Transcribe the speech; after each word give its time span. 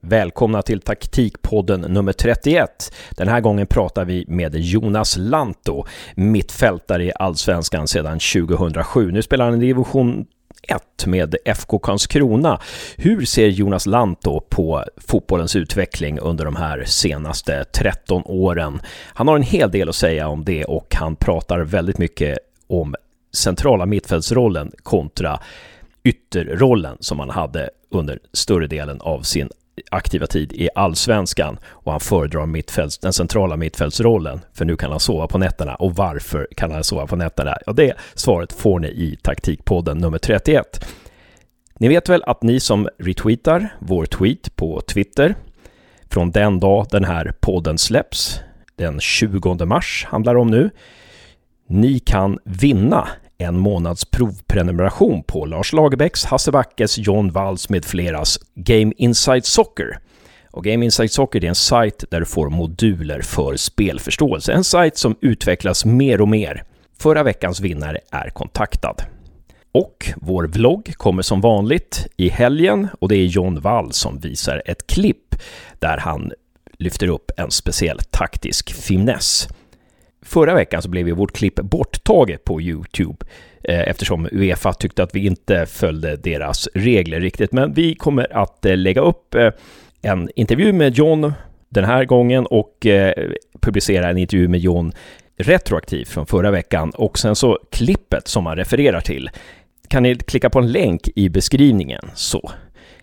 Välkomna 0.00 0.62
till 0.62 0.80
taktikpodden 0.80 1.80
nummer 1.80 2.12
31. 2.12 2.94
Den 3.10 3.28
här 3.28 3.40
gången 3.40 3.66
pratar 3.66 4.04
vi 4.04 4.24
med 4.28 4.54
Jonas 4.54 5.16
Lanto, 5.16 5.84
mittfältare 6.14 7.04
i 7.04 7.12
Allsvenskan 7.14 7.88
sedan 7.88 8.18
2007. 8.18 9.10
Nu 9.10 9.22
spelar 9.22 9.44
han 9.44 9.62
i 9.62 9.66
division 9.66 10.26
1 10.62 11.06
med 11.06 11.36
FK 11.44 11.78
Karlskrona. 11.78 12.60
Hur 12.96 13.24
ser 13.24 13.46
Jonas 13.48 13.86
Lanto 13.86 14.40
på 14.40 14.84
fotbollens 14.96 15.56
utveckling 15.56 16.18
under 16.18 16.44
de 16.44 16.56
här 16.56 16.84
senaste 16.86 17.64
13 17.64 18.22
åren? 18.26 18.80
Han 19.14 19.28
har 19.28 19.36
en 19.36 19.42
hel 19.42 19.70
del 19.70 19.88
att 19.88 19.94
säga 19.94 20.28
om 20.28 20.44
det 20.44 20.64
och 20.64 20.94
han 20.94 21.16
pratar 21.16 21.60
väldigt 21.60 21.98
mycket 21.98 22.38
om 22.66 22.94
centrala 23.34 23.86
mittfältsrollen 23.86 24.72
kontra 24.82 25.40
ytterrollen 26.04 26.96
som 27.00 27.18
han 27.18 27.30
hade 27.30 27.70
under 27.90 28.18
större 28.32 28.66
delen 28.66 29.00
av 29.00 29.22
sin 29.22 29.50
aktiva 29.90 30.26
tid 30.26 30.52
i 30.52 30.68
allsvenskan 30.74 31.58
och 31.66 31.92
han 31.92 32.00
föredrar 32.00 32.46
mittfälts, 32.46 32.98
den 32.98 33.12
centrala 33.12 33.56
mittfältsrollen 33.56 34.40
för 34.52 34.64
nu 34.64 34.76
kan 34.76 34.90
han 34.90 35.00
sova 35.00 35.26
på 35.26 35.38
nätterna 35.38 35.74
och 35.74 35.94
varför 35.94 36.48
kan 36.56 36.70
han 36.70 36.84
sova 36.84 37.06
på 37.06 37.16
nätterna? 37.16 37.56
Ja, 37.66 37.72
det 37.72 37.94
svaret 38.14 38.52
får 38.52 38.78
ni 38.78 38.88
i 38.88 39.18
taktikpodden 39.22 39.98
nummer 39.98 40.18
31. 40.18 40.86
Ni 41.78 41.88
vet 41.88 42.08
väl 42.08 42.22
att 42.22 42.42
ni 42.42 42.60
som 42.60 42.88
retweetar 42.98 43.68
vår 43.78 44.06
tweet 44.06 44.56
på 44.56 44.80
Twitter 44.80 45.34
från 46.10 46.30
den 46.30 46.60
dag 46.60 46.86
den 46.90 47.04
här 47.04 47.32
podden 47.40 47.78
släpps, 47.78 48.40
den 48.76 49.00
20 49.00 49.64
mars 49.64 50.06
handlar 50.08 50.34
det 50.34 50.40
om 50.40 50.50
nu, 50.50 50.70
ni 51.68 51.98
kan 51.98 52.38
vinna 52.44 53.08
en 53.38 53.58
månads 53.58 54.04
provprenumeration 54.04 55.22
på 55.22 55.46
Lars 55.46 55.72
Lagerbäcks, 55.72 56.24
Hasse 56.24 56.52
Backes, 56.52 56.98
John 56.98 57.30
Walls 57.30 57.68
med 57.68 57.84
fleras 57.84 58.38
Game 58.54 58.92
Insight 58.96 59.46
Soccer. 59.46 59.98
Och 60.50 60.64
Game 60.64 60.84
Insight 60.84 61.12
Soccer 61.12 61.44
är 61.44 61.48
en 61.48 61.54
sajt 61.54 62.04
där 62.10 62.20
du 62.20 62.26
får 62.26 62.50
moduler 62.50 63.22
för 63.22 63.56
spelförståelse. 63.56 64.52
En 64.52 64.64
sajt 64.64 64.96
som 64.96 65.16
utvecklas 65.20 65.84
mer 65.84 66.20
och 66.20 66.28
mer. 66.28 66.64
Förra 66.98 67.22
veckans 67.22 67.60
vinnare 67.60 67.98
är 68.10 68.30
kontaktad. 68.30 68.94
Och 69.72 70.12
vår 70.16 70.44
vlogg 70.44 70.94
kommer 70.96 71.22
som 71.22 71.40
vanligt 71.40 72.06
i 72.16 72.28
helgen 72.28 72.88
och 73.00 73.08
det 73.08 73.16
är 73.16 73.26
John 73.26 73.60
Wall 73.60 73.92
som 73.92 74.18
visar 74.18 74.62
ett 74.66 74.86
klipp 74.86 75.34
där 75.78 75.98
han 75.98 76.32
lyfter 76.78 77.08
upp 77.08 77.30
en 77.36 77.50
speciell 77.50 77.98
taktisk 77.98 78.72
finess. 78.72 79.48
Förra 80.28 80.54
veckan 80.54 80.82
så 80.82 80.88
blev 80.88 81.08
ju 81.08 81.14
vårt 81.14 81.32
klipp 81.32 81.54
borttaget 81.54 82.44
på 82.44 82.60
Youtube 82.60 83.26
eh, 83.64 83.80
eftersom 83.80 84.28
Uefa 84.32 84.72
tyckte 84.72 85.02
att 85.02 85.14
vi 85.14 85.26
inte 85.26 85.66
följde 85.66 86.16
deras 86.16 86.68
regler 86.74 87.20
riktigt. 87.20 87.52
Men 87.52 87.74
vi 87.74 87.94
kommer 87.94 88.36
att 88.36 88.64
eh, 88.64 88.76
lägga 88.76 89.00
upp 89.00 89.34
eh, 89.34 89.50
en 90.02 90.30
intervju 90.36 90.72
med 90.72 90.94
John 90.94 91.32
den 91.68 91.84
här 91.84 92.04
gången 92.04 92.46
och 92.46 92.86
publicera 93.60 94.08
en 94.08 94.18
intervju 94.18 94.48
med 94.48 94.60
John 94.60 94.92
retroaktivt 95.36 96.08
från 96.08 96.26
förra 96.26 96.50
veckan 96.50 96.90
och 96.90 97.18
sen 97.18 97.36
så 97.36 97.58
klippet 97.70 98.28
som 98.28 98.44
man 98.44 98.56
refererar 98.56 99.00
till. 99.00 99.30
Kan 99.88 100.02
ni 100.02 100.14
klicka 100.14 100.50
på 100.50 100.58
en 100.58 100.72
länk 100.72 101.08
i 101.14 101.28
beskrivningen 101.28 102.10
så 102.14 102.50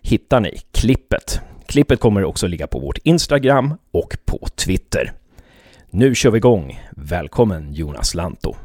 hittar 0.01 0.39
ni 0.39 0.59
klippet. 0.71 1.41
Klippet 1.67 1.99
kommer 1.99 2.23
också 2.23 2.47
ligga 2.47 2.67
på 2.67 2.79
vårt 2.79 2.97
Instagram 3.03 3.73
och 3.91 4.17
på 4.25 4.47
Twitter. 4.55 5.13
Nu 5.97 6.15
kör 6.15 6.31
vi 6.31 6.37
igång. 6.37 6.79
Välkommen 6.91 7.73
Jonas 7.73 8.15
Lanto. 8.15 8.55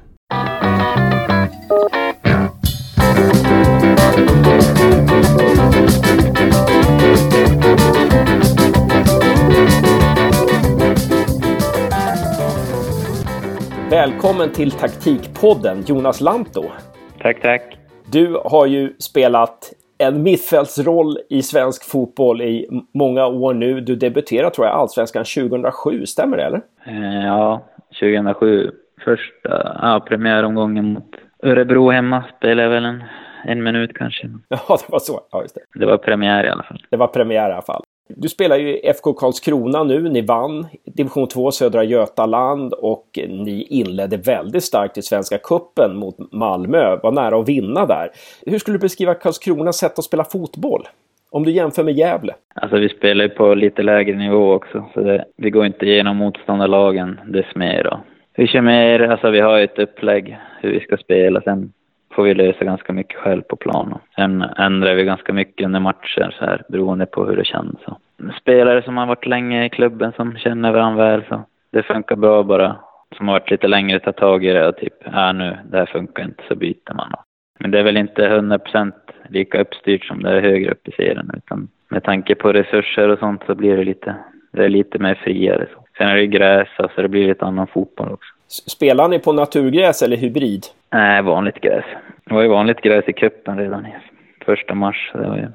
Välkommen 13.91 14.53
till 14.53 14.71
Taktikpodden 14.71 15.85
Jonas 15.87 16.21
Lanto. 16.21 16.65
Tack, 17.19 17.43
tack. 17.43 17.77
Du 18.07 18.41
har 18.45 18.67
ju 18.67 18.97
spelat 18.99 19.73
en 20.01 20.23
mittfältsroll 20.23 21.19
i 21.29 21.43
svensk 21.43 21.91
fotboll 21.91 22.43
i 22.43 22.67
många 22.95 23.27
år 23.27 23.55
nu. 23.55 23.81
Du 23.81 23.97
debuterade 23.97 24.55
tror 24.55 24.67
jag 24.67 24.77
Allsvenskan 24.77 25.25
2007, 25.25 26.07
stämmer 26.07 26.37
det 26.37 26.43
eller? 26.45 26.61
Eh, 26.87 27.27
ja, 27.27 27.63
2007. 28.01 28.71
Första 29.05 29.79
ja, 29.83 30.05
premiäromgången 30.09 30.93
mot 30.93 31.17
Örebro 31.43 31.91
hemma 31.91 32.25
spelade 32.37 32.63
jag 32.63 32.71
väl 32.71 32.85
en, 32.85 33.05
en 33.45 33.63
minut 33.63 33.91
kanske. 33.95 34.27
Ja, 34.49 34.59
det 34.69 34.93
var 34.93 34.99
så. 34.99 35.21
Ja, 35.31 35.43
just 35.43 35.55
det. 35.55 35.61
Det 35.79 35.87
var 35.87 35.99
premiär 35.99 36.45
i 36.45 36.49
alla 36.49 36.63
fall. 36.63 36.87
Det 36.91 36.97
var 36.97 37.07
premiär 37.07 37.51
i 37.51 37.53
alla 37.53 37.63
fall. 37.63 37.83
Du 38.17 38.29
spelar 38.29 38.57
ju 38.57 38.79
i 38.79 38.87
FK 38.87 39.13
Karlskrona 39.13 39.85
nu. 39.85 40.09
Ni 40.09 40.21
vann 40.21 40.67
division 40.85 41.29
2 41.29 41.51
Södra 41.51 41.85
Götaland 41.85 42.73
och 42.73 43.19
ni 43.29 43.67
inledde 43.71 44.17
väldigt 44.17 44.65
starkt 44.65 44.99
i 44.99 45.03
Svenska 45.03 45.39
Kuppen 45.39 45.97
mot 45.97 46.33
Malmö. 46.33 46.97
Var 47.03 47.13
nära 47.13 47.39
att 47.39 47.49
vinna 47.49 47.87
där. 47.87 48.11
Hur 48.47 48.59
skulle 48.59 48.79
du 48.79 48.83
beskriva 48.83 49.15
Karlskronas 49.15 49.77
sätt 49.77 49.99
att 49.99 50.05
spela 50.05 50.25
fotboll? 50.25 50.89
Om 51.31 51.45
du 51.45 51.51
jämför 51.51 51.85
med 51.85 51.95
Gävle? 51.95 52.35
Alltså 52.55 52.77
vi 52.77 52.89
spelar 52.89 53.25
ju 53.25 53.31
på 53.31 53.55
lite 53.55 53.83
lägre 53.83 54.17
nivå 54.17 54.53
också, 54.53 54.85
så 54.95 55.01
det, 55.01 55.25
vi 55.37 55.51
går 55.51 55.67
inte 55.67 55.87
igenom 55.87 56.17
motståndarlagen 56.17 57.21
dess 57.27 57.55
mer. 57.55 57.85
Då. 57.85 58.01
Vi 58.37 58.47
kör 58.47 58.61
mer, 58.61 59.01
alltså 59.01 59.31
vi 59.31 59.41
har 59.41 59.59
ju 59.59 59.65
ett 59.65 59.79
upplägg 59.79 60.39
hur 60.61 60.73
vi 60.73 60.81
ska 60.81 60.97
spela, 60.97 61.41
sen 61.41 61.73
får 62.21 62.25
vi 62.25 62.35
lösa 62.35 62.65
ganska 62.65 62.93
mycket 62.93 63.17
själv 63.17 63.43
på 63.43 63.57
planen. 63.57 63.99
Sen 64.15 64.43
ändrar 64.43 64.95
vi 64.95 65.05
ganska 65.05 65.33
mycket 65.33 65.65
under 65.65 65.81
matcher 65.81 66.35
så 66.39 66.45
här, 66.45 66.63
beroende 66.69 67.07
på 67.07 67.27
hur 67.27 67.37
det 67.37 67.45
känns. 67.45 67.81
Så. 67.85 67.97
Spelare 68.41 68.83
som 68.83 68.97
har 68.97 69.07
varit 69.07 69.27
länge 69.27 69.65
i 69.65 69.69
klubben 69.69 70.13
som 70.17 70.37
känner 70.37 70.73
varandra 70.73 71.05
väl, 71.05 71.25
så 71.29 71.43
det 71.73 71.83
funkar 71.83 72.17
bra 72.17 72.43
bara. 72.43 72.77
Som 73.17 73.29
har 73.29 73.35
varit 73.35 73.51
lite 73.51 73.69
längre, 73.69 74.01
tar 74.01 74.13
tag 74.13 74.45
i 74.45 74.53
det 74.53 74.69
och 74.69 74.77
typ, 74.77 74.95
ja 75.13 75.33
nu, 75.33 75.59
det 75.71 75.79
här 75.79 75.87
funkar 75.87 76.25
inte, 76.25 76.43
så 76.49 76.55
byter 76.55 76.95
man. 76.95 77.15
Men 77.61 77.71
det 77.71 77.79
är 77.79 77.85
väl 77.85 77.97
inte 77.97 78.27
100 78.27 78.59
procent 78.59 78.95
lika 79.29 79.61
uppstyrt 79.61 80.05
som 80.05 80.23
det 80.23 80.31
är 80.31 80.41
högre 80.41 80.71
upp 80.71 80.89
i 80.89 80.93
serien, 80.93 81.31
utan 81.37 81.69
med 81.89 82.03
tanke 82.03 82.35
på 82.35 82.53
resurser 82.53 83.09
och 83.09 83.19
sånt 83.19 83.43
så 83.47 83.55
blir 83.55 83.77
det 83.77 83.85
lite, 83.85 84.15
det 84.53 84.65
är 84.65 84.69
lite 84.69 84.99
mer 84.99 85.15
friare. 85.15 85.67
Så. 85.75 85.85
Sen 85.99 86.09
är 86.09 86.17
det 86.17 86.27
gräs, 86.27 86.69
så 86.77 86.83
alltså 86.83 87.03
det 87.03 87.09
blir 87.09 87.29
lite 87.29 87.45
annan 87.45 87.67
fotboll 87.67 88.13
också. 88.13 88.35
Spelar 88.51 89.09
ni 89.09 89.19
på 89.19 89.33
naturgräs 89.33 90.03
eller 90.03 90.17
hybrid? 90.17 90.67
Nej, 90.93 91.23
vanligt 91.23 91.61
gräs. 91.61 91.85
Det 92.25 92.35
var 92.35 92.43
ju 92.43 92.49
vanligt 92.49 92.81
gräs 92.81 93.09
i 93.09 93.13
cupen 93.13 93.59
redan 93.59 93.87
i 93.87 93.95
första 94.45 94.75
mars. 94.75 95.11
Det 95.15 95.29
var 95.29 95.37
ju 95.37 95.49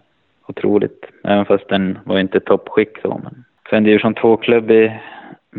otroligt. 0.47 1.05
Även 1.23 1.45
fast 1.45 1.69
den 1.69 1.97
var 2.03 2.19
inte 2.19 2.39
toppskick 2.39 3.01
så. 3.01 3.21
Men 3.23 3.43
för 3.69 3.77
en 3.77 3.83
division 3.83 4.15
2-klubb 4.15 4.71
i 4.71 4.99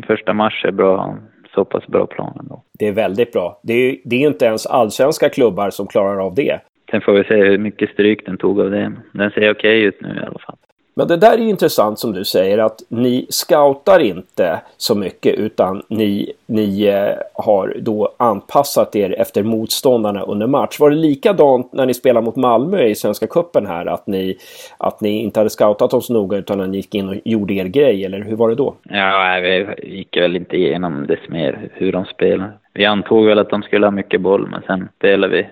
första 0.07 0.33
mars 0.33 0.65
är 0.65 0.71
bra, 0.71 1.17
så 1.55 1.65
pass 1.65 1.87
bra 1.87 2.07
plan 2.07 2.37
ändå. 2.41 2.63
Det 2.79 2.89
är 2.89 2.93
väldigt 2.93 3.33
bra. 3.33 3.61
Det 3.63 3.73
är, 3.73 3.97
det 4.05 4.17
är 4.17 4.27
inte 4.29 4.45
ens 4.45 4.67
allsvenska 4.67 5.29
klubbar 5.29 5.71
som 5.71 5.87
klarar 5.87 6.27
av 6.27 6.35
det. 6.35 6.61
Sen 6.91 7.01
får 7.01 7.13
vi 7.13 7.25
se 7.25 7.35
hur 7.35 7.59
mycket 7.59 7.91
stryk 7.91 8.27
den 8.27 8.39
tog 8.39 8.61
av 8.61 8.71
det. 8.71 8.93
Den 9.13 9.31
ser 9.31 9.51
okej 9.51 9.51
okay 9.51 9.81
ut 9.81 10.01
nu 10.01 10.09
i 10.09 10.27
alla 10.27 10.39
fall. 10.39 10.57
Men 10.99 11.09
det 11.09 11.17
där 11.17 11.33
är 11.33 11.39
intressant 11.39 11.99
som 11.99 12.12
du 12.12 12.25
säger 12.25 12.59
att 12.59 12.83
ni 12.89 13.27
scoutar 13.29 14.01
inte 14.01 14.61
så 14.77 14.95
mycket 14.95 15.34
utan 15.34 15.83
ni, 15.89 16.33
ni 16.47 16.87
eh, 16.87 17.15
har 17.34 17.77
då 17.81 18.15
anpassat 18.17 18.97
er 18.97 19.21
efter 19.21 19.43
motståndarna 19.43 20.23
under 20.23 20.47
match. 20.47 20.81
Var 20.81 20.91
det 20.91 20.97
likadant 20.97 21.73
när 21.73 21.87
ni 21.87 21.95
spelade 21.95 22.25
mot 22.25 22.37
Malmö 22.37 22.83
i 22.83 22.95
Svenska 22.95 23.27
Cupen 23.27 23.67
här 23.67 23.87
att 23.87 24.06
ni, 24.06 24.37
att 24.79 25.01
ni 25.01 25.23
inte 25.23 25.41
hade 25.41 25.51
scoutat 25.51 25.91
dem 25.91 26.03
så 26.03 26.12
noga 26.12 26.39
utan 26.39 26.61
att 26.61 26.69
ni 26.69 26.77
gick 26.77 26.95
in 26.95 27.09
och 27.09 27.17
gjorde 27.25 27.55
er 27.55 27.65
grej 27.65 28.05
eller 28.05 28.21
hur 28.21 28.37
var 28.37 28.49
det 28.49 28.55
då? 28.55 28.75
Ja, 28.83 29.41
vi 29.43 29.67
gick 29.83 30.17
väl 30.17 30.37
inte 30.37 30.56
igenom 30.56 31.06
det 31.06 31.29
mer 31.29 31.71
hur 31.73 31.93
de 31.93 32.05
spelade. 32.05 32.53
Vi 32.73 32.85
antog 32.85 33.27
väl 33.27 33.39
att 33.39 33.51
de 33.51 33.62
skulle 33.62 33.87
ha 33.87 33.91
mycket 33.91 34.21
boll 34.21 34.49
men 34.51 34.62
sen 34.67 34.89
spelade 34.99 35.37
vi 35.37 35.47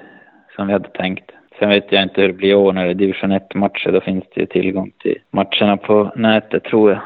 som 0.56 0.66
vi 0.66 0.72
hade 0.72 0.88
tänkt. 0.88 1.30
Sen 1.64 1.70
vet 1.70 1.92
jag 1.92 2.02
inte 2.02 2.20
hur 2.20 2.28
det 2.28 2.34
blir 2.34 2.48
i 2.48 2.54
år 2.54 2.72
när 2.72 2.84
det 2.84 2.90
är 2.90 2.94
division 2.94 3.32
1-matcher. 3.32 3.92
Då 3.92 4.00
finns 4.00 4.24
det 4.34 4.40
ju 4.40 4.46
tillgång 4.46 4.92
till 4.98 5.18
matcherna 5.30 5.76
på 5.76 6.12
nätet, 6.16 6.64
tror 6.64 6.90
jag. 6.90 7.00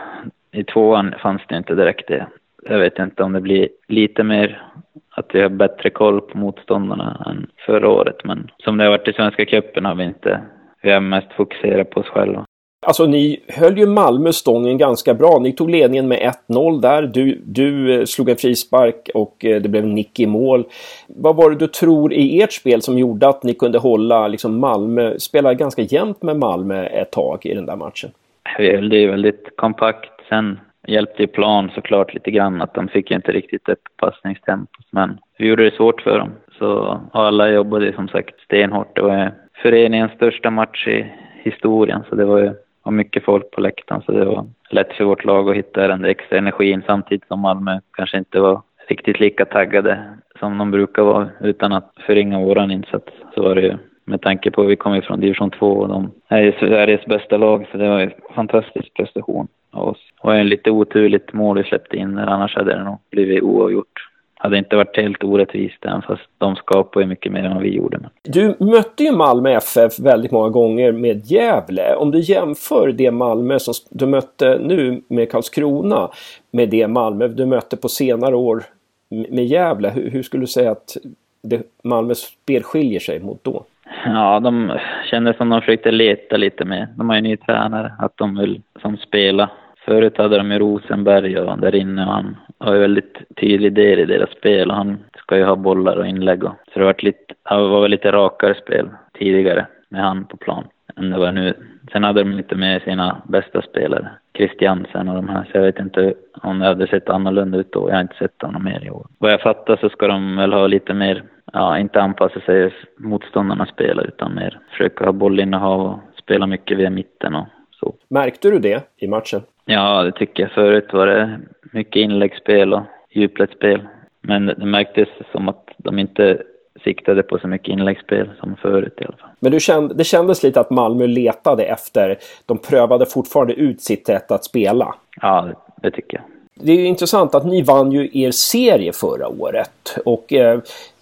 I 0.53 0.65
tvåan 0.65 1.15
fanns 1.19 1.43
det 1.49 1.57
inte 1.57 1.75
direkt 1.75 2.09
det. 2.09 2.27
Jag 2.69 2.79
vet 2.79 2.99
inte 2.99 3.23
om 3.23 3.33
det 3.33 3.41
blir 3.41 3.69
lite 3.89 4.25
mer 4.25 4.63
att 5.11 5.31
vi 5.33 5.41
har 5.41 5.49
bättre 5.49 5.91
koll 5.91 6.21
på 6.21 6.39
motståndarna 6.39 7.25
än 7.27 7.47
förra 7.67 7.89
året. 7.89 8.25
Men 8.25 8.51
som 8.59 8.77
det 8.77 8.85
har 8.85 8.91
varit 8.91 9.09
i 9.09 9.13
Svenska 9.13 9.45
cupen 9.45 9.85
har 9.85 9.95
vi 9.95 10.05
inte... 10.05 10.41
Vi 10.83 10.91
har 10.91 11.01
mest 11.01 11.33
fokuserat 11.33 11.91
på 11.91 12.01
oss 12.01 12.09
själva. 12.09 12.45
Alltså 12.87 13.07
ni 13.07 13.41
höll 13.49 13.79
ju 13.79 13.87
Malmö 13.87 14.33
stången 14.33 14.79
ganska 14.79 15.15
bra. 15.15 15.39
Ni 15.39 15.53
tog 15.53 15.71
ledningen 15.71 16.09
med 16.09 16.33
1-0 16.49 16.81
där. 16.81 17.03
Du, 17.03 17.43
du 17.45 17.95
eh, 17.95 18.05
slog 18.05 18.29
en 18.29 18.37
frispark 18.37 19.11
och 19.15 19.45
eh, 19.45 19.63
det 19.63 19.69
blev 19.69 19.87
nick 19.87 20.21
i 20.21 20.27
mål. 20.27 20.65
Vad 21.07 21.37
var 21.37 21.51
det 21.51 21.57
du 21.57 21.67
tror 21.67 22.13
i 22.13 22.43
ert 22.43 22.53
spel 22.53 22.83
som 22.83 22.99
gjorde 22.99 23.29
att 23.29 23.43
ni 23.43 23.55
kunde 23.55 23.79
hålla 23.79 24.29
liksom 24.29 24.59
Malmö, 24.61 25.19
spela 25.19 25.55
ganska 25.55 25.83
jämnt 25.83 26.23
med 26.23 26.37
Malmö 26.37 26.87
ett 26.87 27.11
tag 27.11 27.47
i 27.47 27.55
den 27.55 27.67
där 27.67 27.77
matchen? 27.77 28.11
Vi 28.59 28.75
höll 28.75 28.89
det 28.89 29.07
väldigt 29.07 29.57
kompakt. 29.57 30.11
Sen 30.29 30.61
hjälpte 30.87 31.23
ju 31.23 31.27
plan 31.27 31.71
såklart 31.75 32.15
lite 32.15 32.31
grann 32.31 32.63
att 32.63 32.75
de 32.75 32.89
fick 32.89 33.11
inte 33.11 33.33
riktigt 33.33 33.69
upp 33.69 33.83
passningstempot. 33.97 34.87
Men 34.91 35.19
vi 35.39 35.49
gjorde 35.49 35.65
det 35.65 35.77
svårt 35.77 36.01
för 36.01 36.19
dem. 36.19 36.31
Så 36.59 37.01
alla 37.13 37.51
jobbade 37.51 37.93
som 37.93 38.09
sagt 38.09 38.41
stenhårt. 38.41 38.97
Det 38.97 39.03
var 39.03 39.33
föreningens 39.63 40.13
största 40.13 40.51
match 40.51 40.87
i 40.89 41.07
historien 41.43 42.03
så 42.09 42.15
det 42.15 42.25
var 42.25 42.39
ju 42.39 42.53
var 42.89 42.93
mycket 42.93 43.25
folk 43.25 43.51
på 43.51 43.61
läktaren 43.61 44.03
så 44.03 44.13
det 44.13 44.25
var 44.25 44.47
lätt 44.71 44.93
för 44.93 45.05
vårt 45.05 45.25
lag 45.25 45.51
att 45.51 45.57
hitta 45.57 45.89
den 45.89 46.03
där 46.03 46.09
extra 46.09 46.39
energin 46.39 46.83
samtidigt 46.87 47.29
som 47.29 47.41
Malmö 47.41 47.81
kanske 47.93 48.19
inte 48.19 48.41
var 48.41 48.63
riktigt 48.89 49.21
lika 49.21 49.45
taggade 49.45 50.05
som 50.39 50.59
de 50.59 50.71
brukar 50.71 51.03
vara 51.03 51.29
utan 51.41 51.73
att 51.73 51.93
förringa 52.07 52.39
våran 52.39 52.71
insats. 52.71 53.13
Så 53.35 53.43
var 53.43 53.55
det 53.55 53.61
ju 53.61 53.77
med 54.05 54.21
tanke 54.21 54.51
på 54.51 54.63
att 54.63 54.69
vi 54.69 54.77
kommer 54.77 55.01
från 55.01 55.21
division 55.21 55.51
2 55.51 55.67
och 55.67 55.89
de 55.89 56.11
är 56.29 56.43
ju 56.43 56.53
Sveriges 56.53 57.07
bästa 57.07 57.37
lag 57.37 57.67
så 57.73 57.79
det 57.79 57.89
var 57.89 58.01
en 58.01 58.13
fantastisk 58.35 58.95
prestation 58.95 59.49
av 59.73 59.89
oss. 59.89 60.13
Det 60.23 60.29
var 60.29 60.35
en 60.35 60.49
lite 60.49 60.71
oturligt 60.71 61.33
mål 61.33 61.59
vi 61.59 61.65
släppte 61.65 61.97
in 61.97 62.19
annars 62.19 62.57
hade 62.57 62.75
det 62.75 62.85
nog 62.85 62.99
blivit 63.11 63.43
oavgjort 63.43 64.08
hade 64.39 64.59
inte 64.59 64.77
varit 64.77 64.97
helt 64.97 65.25
orättvist 65.25 65.85
även 65.85 66.03
fast 66.03 66.23
de 66.39 66.57
skapade 66.57 67.07
mycket 67.07 67.33
mer 67.33 67.45
än 67.45 67.55
vad 67.55 67.63
vi 67.63 67.75
gjorde. 67.75 68.01
Du 68.23 68.55
mötte 68.59 69.05
ju 69.05 69.13
Malmö 69.13 69.51
FF 69.51 69.99
väldigt 69.99 70.31
många 70.31 70.49
gånger 70.49 70.93
med 70.93 71.27
Gävle. 71.27 71.95
Om 71.95 72.11
du 72.11 72.21
jämför 72.21 72.93
det 72.93 73.11
Malmö 73.11 73.59
som 73.59 73.75
du 73.91 74.07
mötte 74.07 74.59
nu 74.59 75.03
med 75.09 75.31
Karlskrona 75.31 76.09
med 76.51 76.69
det 76.69 76.89
Malmö 76.89 77.29
du 77.29 77.47
mötte 77.47 77.77
på 77.77 77.89
senare 77.89 78.37
år 78.37 78.65
med 79.11 79.47
Gävle. 79.47 79.89
Hur, 79.89 80.11
hur 80.11 80.23
skulle 80.23 80.43
du 80.43 80.47
säga 80.47 80.71
att 80.71 80.97
det, 81.43 81.63
Malmös 81.85 82.19
spel 82.19 82.63
skiljer 82.63 83.01
sig 83.01 83.21
mot 83.21 83.45
då? 83.45 83.65
Ja, 84.05 84.41
de 84.41 84.79
kändes 85.11 85.37
som 85.37 85.49
de 85.49 85.61
försökte 85.61 85.91
leta 85.91 86.37
lite 86.37 86.65
mer. 86.65 86.89
De 86.97 87.09
har 87.09 87.17
ju 87.17 87.23
ny 87.23 87.37
tränare, 87.37 87.93
att 87.99 88.13
de 88.17 88.39
vill 88.39 88.63
som 88.83 88.97
spela. 88.97 89.51
Förut 89.89 90.19
hade 90.19 90.39
de 90.39 90.53
ju 90.53 90.59
Rosenberg 90.59 91.39
och 91.39 91.59
där 91.59 91.75
inne 91.75 92.07
och 92.07 92.13
han 92.13 92.37
har 92.59 92.75
ju 92.75 92.81
väldigt 92.81 93.19
tydlig 93.41 93.73
del 93.73 93.99
i 93.99 94.05
deras 94.05 94.31
spel 94.31 94.71
och 94.71 94.77
han 94.77 94.99
ska 95.17 95.37
ju 95.37 95.45
ha 95.45 95.57
bollar 95.57 95.97
och 95.97 96.07
inlägg 96.07 96.45
och, 96.45 96.55
så 96.73 96.79
det 96.79 96.85
var 96.85 96.95
lite, 96.99 97.35
det 97.51 97.57
var 97.57 97.83
väl 97.83 97.91
lite 97.91 98.13
rakare 98.13 98.55
spel 98.55 98.89
tidigare 99.19 99.67
med 99.89 100.03
han 100.03 100.25
på 100.25 100.37
plan 100.37 100.65
än 100.97 101.11
det 101.11 101.19
var 101.19 101.33
nu. 101.33 101.55
Sen 101.93 102.05
hade 102.05 102.21
de 102.21 102.33
lite 102.33 102.55
med 102.55 102.83
sina 102.83 103.23
bästa 103.29 103.63
spelare, 103.63 104.09
Christiansen 104.37 105.09
och 105.09 105.15
de 105.15 105.29
här, 105.29 105.45
så 105.45 105.51
jag 105.59 105.63
vet 105.63 105.79
inte 105.79 106.15
om 106.43 106.59
det 106.59 106.67
hade 106.67 106.87
sett 106.87 107.09
annorlunda 107.09 107.59
ut 107.59 107.73
då. 107.73 107.89
Jag 107.89 107.95
har 107.95 108.03
inte 108.03 108.17
sett 108.17 108.43
honom 108.43 108.65
mer 108.65 108.85
i 108.85 108.91
år. 108.91 109.07
Vad 109.19 109.33
jag 109.33 109.41
fattar 109.41 109.77
så 109.77 109.89
ska 109.89 110.07
de 110.07 110.37
väl 110.37 110.53
ha 110.53 110.67
lite 110.67 110.95
mer, 110.95 111.23
ja, 111.53 111.79
inte 111.79 112.03
anpassa 112.03 112.41
sig 112.41 112.75
motståndarnas 112.99 113.69
spel 113.69 114.01
utan 114.09 114.35
mer 114.35 114.59
försöka 114.71 115.05
ha 115.05 115.13
bollinnehav 115.13 115.81
och 115.81 115.99
spela 116.19 116.47
mycket 116.47 116.79
via 116.79 116.91
mitten 116.91 117.35
och 117.35 117.47
så. 117.81 117.95
Märkte 118.09 118.51
du 118.51 118.59
det 118.59 118.83
i 118.97 119.07
matchen? 119.07 119.43
Ja, 119.65 120.03
det 120.03 120.13
tycker 120.13 120.43
jag. 120.43 120.53
Förut 120.53 120.93
var 120.93 121.07
det 121.07 121.41
mycket 121.73 121.97
inläggsspel 121.97 122.75
och 122.75 122.83
djupledsspel. 123.11 123.89
Men 124.21 124.47
det 124.47 124.67
märktes 124.67 125.09
som 125.33 125.49
att 125.49 125.69
de 125.77 125.99
inte 125.99 126.43
siktade 126.85 127.23
på 127.23 127.39
så 127.39 127.49
mycket 127.49 127.69
inläggsspel 127.69 128.31
som 128.41 128.57
förut 128.57 128.95
i 129.01 129.05
alla 129.05 129.17
fall. 129.17 129.31
Men 129.41 129.53
du 129.53 129.61
kände, 129.61 129.95
det 129.95 130.05
kändes 130.05 130.43
lite 130.43 130.61
att 130.61 130.71
Malmö 130.71 131.07
letade 131.07 131.65
efter, 131.65 132.19
de 132.47 132.59
prövade 132.59 133.07
fortfarande 133.07 133.55
ut 133.55 133.81
sitt 133.81 134.07
sätt 134.07 134.31
att 134.31 134.45
spela. 134.45 134.95
Ja, 135.21 135.43
det, 135.43 135.55
det 135.83 135.97
tycker 135.97 136.17
jag. 136.17 136.25
Det 136.65 136.73
är 136.73 136.77
ju 136.77 136.87
intressant 136.87 137.35
att 137.35 137.47
ni 137.47 137.63
vann 137.63 137.93
ju 137.93 138.11
er 138.13 138.31
serie 138.31 138.93
förra 138.93 139.29
året. 139.29 139.99
Och 140.05 140.33
eh, 140.33 140.61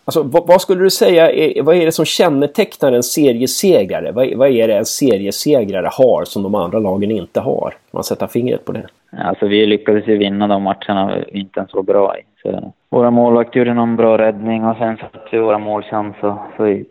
Alltså, 0.09 0.23
vad, 0.23 0.47
vad, 0.47 0.61
skulle 0.61 0.83
du 0.83 0.91
säga, 0.91 1.33
är, 1.33 1.63
vad 1.63 1.77
är 1.77 1.85
det 1.85 1.93
som 1.93 2.05
kännetecknar 2.05 2.93
en 2.93 3.03
seriesegrare? 3.03 4.13
Vad, 4.13 4.35
vad, 4.35 4.49
är 4.49 4.69
det 4.69 4.77
en 4.77 4.85
seriesegrare 4.85 5.89
har 5.93 6.25
som 6.25 6.43
de 6.43 6.55
andra 6.55 6.79
lagen 6.79 7.11
inte 7.11 7.41
har? 7.41 7.71
Kan 7.71 7.91
man 7.91 8.05
sätta 8.05 8.29
fingret 8.29 8.65
på 8.65 8.73
det? 8.73 8.87
Alltså 9.11 9.47
vi 9.47 9.67
lyckades 9.67 10.09
ju 10.09 10.17
vinna 10.17 10.47
de 10.47 10.63
matcherna 10.63 11.17
vi 11.33 11.41
inte 11.41 11.61
ens 11.61 11.75
var 11.75 11.83
bra 11.83 12.19
i. 12.19 12.23
Så, 12.43 12.73
våra 12.89 13.11
målvakter 13.11 13.59
gjorde 13.59 13.75
någon 13.75 13.97
bra 13.97 14.19
räddning 14.19 14.65
och 14.65 14.77
sen 14.77 14.97
satte 14.97 15.19
vi 15.33 15.39
våra 15.39 15.59
målchanser. 15.59 16.29
och 16.29 16.39
så 16.57 16.83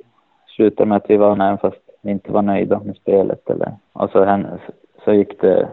slutade 0.56 0.90
med 0.90 0.96
att 0.96 1.10
vi 1.10 1.18
vann 1.18 1.42
även 1.42 1.58
fast 1.58 1.82
vi 2.02 2.12
inte 2.12 2.32
var 2.32 2.42
nöjda 2.42 2.82
med 2.86 2.96
spelet. 2.96 3.50
Eller. 3.50 3.72
Och 3.94 4.10
så, 4.10 4.44
så 5.06 5.14
gick 5.14 5.42
det, 5.42 5.68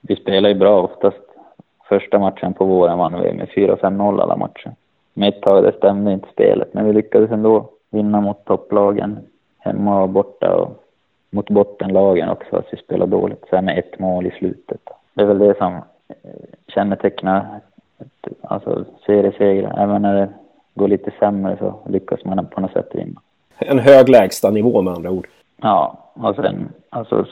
vi 0.00 0.16
spelade 0.16 0.48
ju 0.48 0.58
bra 0.58 0.82
oftast. 0.82 1.22
Första 1.88 2.18
matchen 2.18 2.54
på 2.54 2.64
våren 2.64 2.98
vann 2.98 3.22
vi 3.22 3.32
med 3.32 3.48
4-5-0 3.48 4.22
alla 4.22 4.36
matcher 4.36 4.72
med 5.14 5.28
ett 5.28 5.42
tag 5.42 5.64
det 5.64 5.72
stämde 5.72 6.12
inte 6.12 6.28
spelet, 6.32 6.74
men 6.74 6.84
vi 6.84 6.92
lyckades 6.92 7.30
ändå 7.30 7.68
vinna 7.90 8.20
mot 8.20 8.44
topplagen 8.44 9.18
hemma 9.58 10.02
och 10.02 10.08
borta 10.08 10.54
och 10.54 10.82
mot 11.30 11.50
bottenlagen 11.50 12.28
också, 12.28 12.56
att 12.56 12.66
vi 12.72 12.76
spelade 12.76 13.10
dåligt. 13.10 13.44
Så 13.50 13.62
med 13.62 13.78
ett 13.78 13.98
mål 13.98 14.26
i 14.26 14.30
slutet. 14.30 14.80
Det 15.14 15.22
är 15.22 15.26
väl 15.26 15.38
det 15.38 15.58
som 15.58 15.74
eh, 16.08 16.30
kännetecknar 16.68 17.60
alltså 18.42 18.84
seriesegrar. 19.06 19.78
Även 19.78 20.02
när 20.02 20.14
det 20.14 20.28
går 20.74 20.88
lite 20.88 21.10
sämre 21.18 21.56
så 21.58 21.74
lyckas 21.86 22.24
man 22.24 22.46
på 22.46 22.60
något 22.60 22.72
sätt 22.72 22.88
vinna. 22.92 23.20
En 23.58 23.78
hög 23.78 24.08
lägsta 24.08 24.50
nivå 24.50 24.82
med 24.82 24.94
andra 24.94 25.10
ord. 25.10 25.28
Ja, 25.56 25.98
och 26.14 26.34
sen 26.34 26.68
alltså 26.90 27.26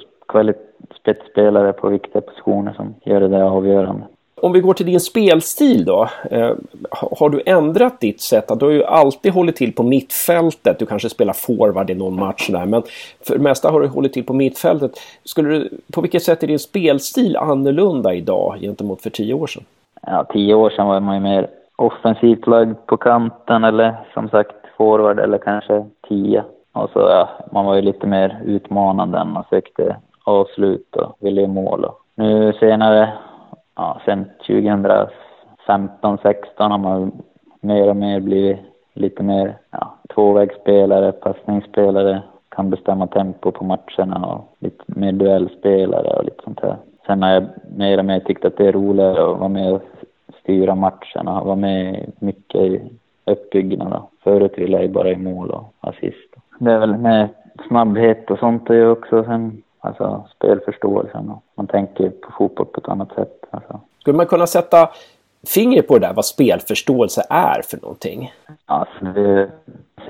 spetsspelare 1.01 1.73
på 1.73 1.89
viktiga 1.89 2.21
positioner 2.21 2.73
som 2.73 2.95
gör 3.03 3.21
det 3.21 3.29
där 3.29 3.43
avgörande. 3.43 4.07
Om 4.43 4.53
vi 4.53 4.61
går 4.61 4.75
till 4.75 4.87
din 4.87 5.01
spelstil 5.01 5.85
då. 5.85 6.09
Eh, 6.31 6.53
har 6.91 7.29
du 7.29 7.43
ändrat 7.47 8.01
ditt 8.01 8.21
sätt? 8.21 8.49
Du 8.59 8.65
har 8.65 8.73
ju 8.73 8.85
alltid 8.85 9.33
hållit 9.33 9.57
till 9.57 9.73
på 9.73 9.83
mittfältet. 9.83 10.79
Du 10.79 10.87
kanske 10.87 11.09
spelar 11.09 11.33
forward 11.33 11.91
i 11.91 11.95
någon 11.95 12.21
match 12.21 12.49
där. 12.49 12.67
Men 12.67 12.83
för 13.27 13.35
det 13.35 13.43
mesta 13.43 13.71
har 13.71 13.81
du 13.81 13.89
hållit 13.89 14.13
till 14.13 14.25
på 14.25 14.33
mittfältet. 14.33 14.93
Skulle 15.25 15.49
du, 15.49 15.71
på 15.93 16.01
vilket 16.01 16.23
sätt 16.23 16.43
är 16.43 16.47
din 16.47 16.59
spelstil 16.59 17.37
annorlunda 17.37 18.15
idag 18.15 18.59
gentemot 18.61 19.03
för 19.03 19.11
tio 19.11 19.35
år 19.35 19.47
sedan? 19.47 19.65
Ja, 20.07 20.27
tio 20.33 20.55
år 20.55 20.71
sedan 20.71 20.87
var 20.87 21.01
man 21.01 21.15
ju 21.15 21.21
mer 21.21 21.49
offensivt 21.77 22.47
lagd 22.47 22.77
på 22.87 22.97
kanten 22.97 23.65
eller 23.65 23.97
som 24.15 24.29
sagt 24.29 24.57
forward 24.77 25.19
eller 25.19 25.39
kanske 25.39 25.85
tia. 26.09 26.45
Och 26.73 26.91
så 26.93 26.99
ja, 26.99 27.29
man 27.53 27.65
var 27.65 27.75
ju 27.75 27.83
lite 27.83 28.07
mer 28.07 28.43
utmanande 28.45 29.19
än 29.19 29.33
man 29.33 29.45
sökte 29.51 29.97
avslut 30.25 30.97
och 30.97 31.17
ville 31.19 31.47
mål. 31.47 31.85
Och 31.85 31.99
nu 32.15 32.53
senare 32.53 33.13
ja, 33.81 34.01
sen 34.05 34.25
2015, 34.47 36.19
16 36.23 36.71
har 36.71 36.79
man 36.79 37.13
mer 37.61 37.89
och 37.89 37.97
mer 37.97 38.21
blivit 38.21 38.59
lite 38.95 39.23
mer 39.23 39.59
ja, 39.71 39.95
tvåvägsspelare, 40.15 41.13
passningsspelare, 41.13 42.23
kan 42.49 42.71
bestämma 42.71 43.07
tempo 43.07 43.53
på 43.53 43.65
matcherna 43.65 44.27
och 44.27 44.57
lite 44.59 44.85
mer 44.87 45.13
duellspelare 45.13 46.19
och 46.19 46.25
lite 46.25 46.43
sånt 46.45 46.61
här. 46.61 46.77
Sen 47.07 47.23
har 47.23 47.31
jag 47.31 47.47
mer 47.77 47.99
och 47.99 48.05
mer 48.05 48.21
tyckt 48.21 48.45
att 48.45 48.57
det 48.57 48.69
är 48.69 48.73
roligare 48.73 49.33
att 49.33 49.39
vara 49.39 49.49
med 49.49 49.73
och 49.73 49.83
styra 50.43 50.75
matcherna, 50.75 51.45
vara 51.45 51.57
med 51.57 52.13
mycket 52.19 52.61
i 52.61 52.81
uppbyggnaden. 53.25 54.03
Förut 54.23 54.59
ville 54.59 54.77
jag 54.77 54.83
ju 54.83 54.93
bara 54.93 55.11
i 55.11 55.17
mål 55.17 55.51
och 55.51 55.75
assist. 55.81 56.35
Det 56.59 56.73
är 56.73 56.79
väl 56.79 56.97
med 56.97 57.29
snabbhet 57.69 58.31
och 58.31 58.39
sånt 58.39 58.71
är 58.71 58.75
ju 58.75 58.91
också. 58.91 59.25
Sen 59.25 59.63
Alltså 59.81 60.25
spelförståelsen. 60.37 61.33
Man 61.61 61.67
tänker 61.67 62.11
på 62.11 62.33
fotboll 62.33 62.67
på 62.67 62.81
ett 62.81 62.89
annat 62.89 63.15
sätt. 63.15 63.45
Alltså. 63.51 63.81
Skulle 63.99 64.17
man 64.17 64.27
kunna 64.27 64.47
sätta 64.47 64.91
fingret 65.55 65.89
på 65.89 65.99
det 65.99 66.07
där, 66.07 66.15
vad 66.15 66.25
spelförståelse 66.25 67.23
är 67.31 67.63
för 67.63 67.79
någonting? 67.83 68.33
Alltså 68.67 69.05
det 69.05 69.51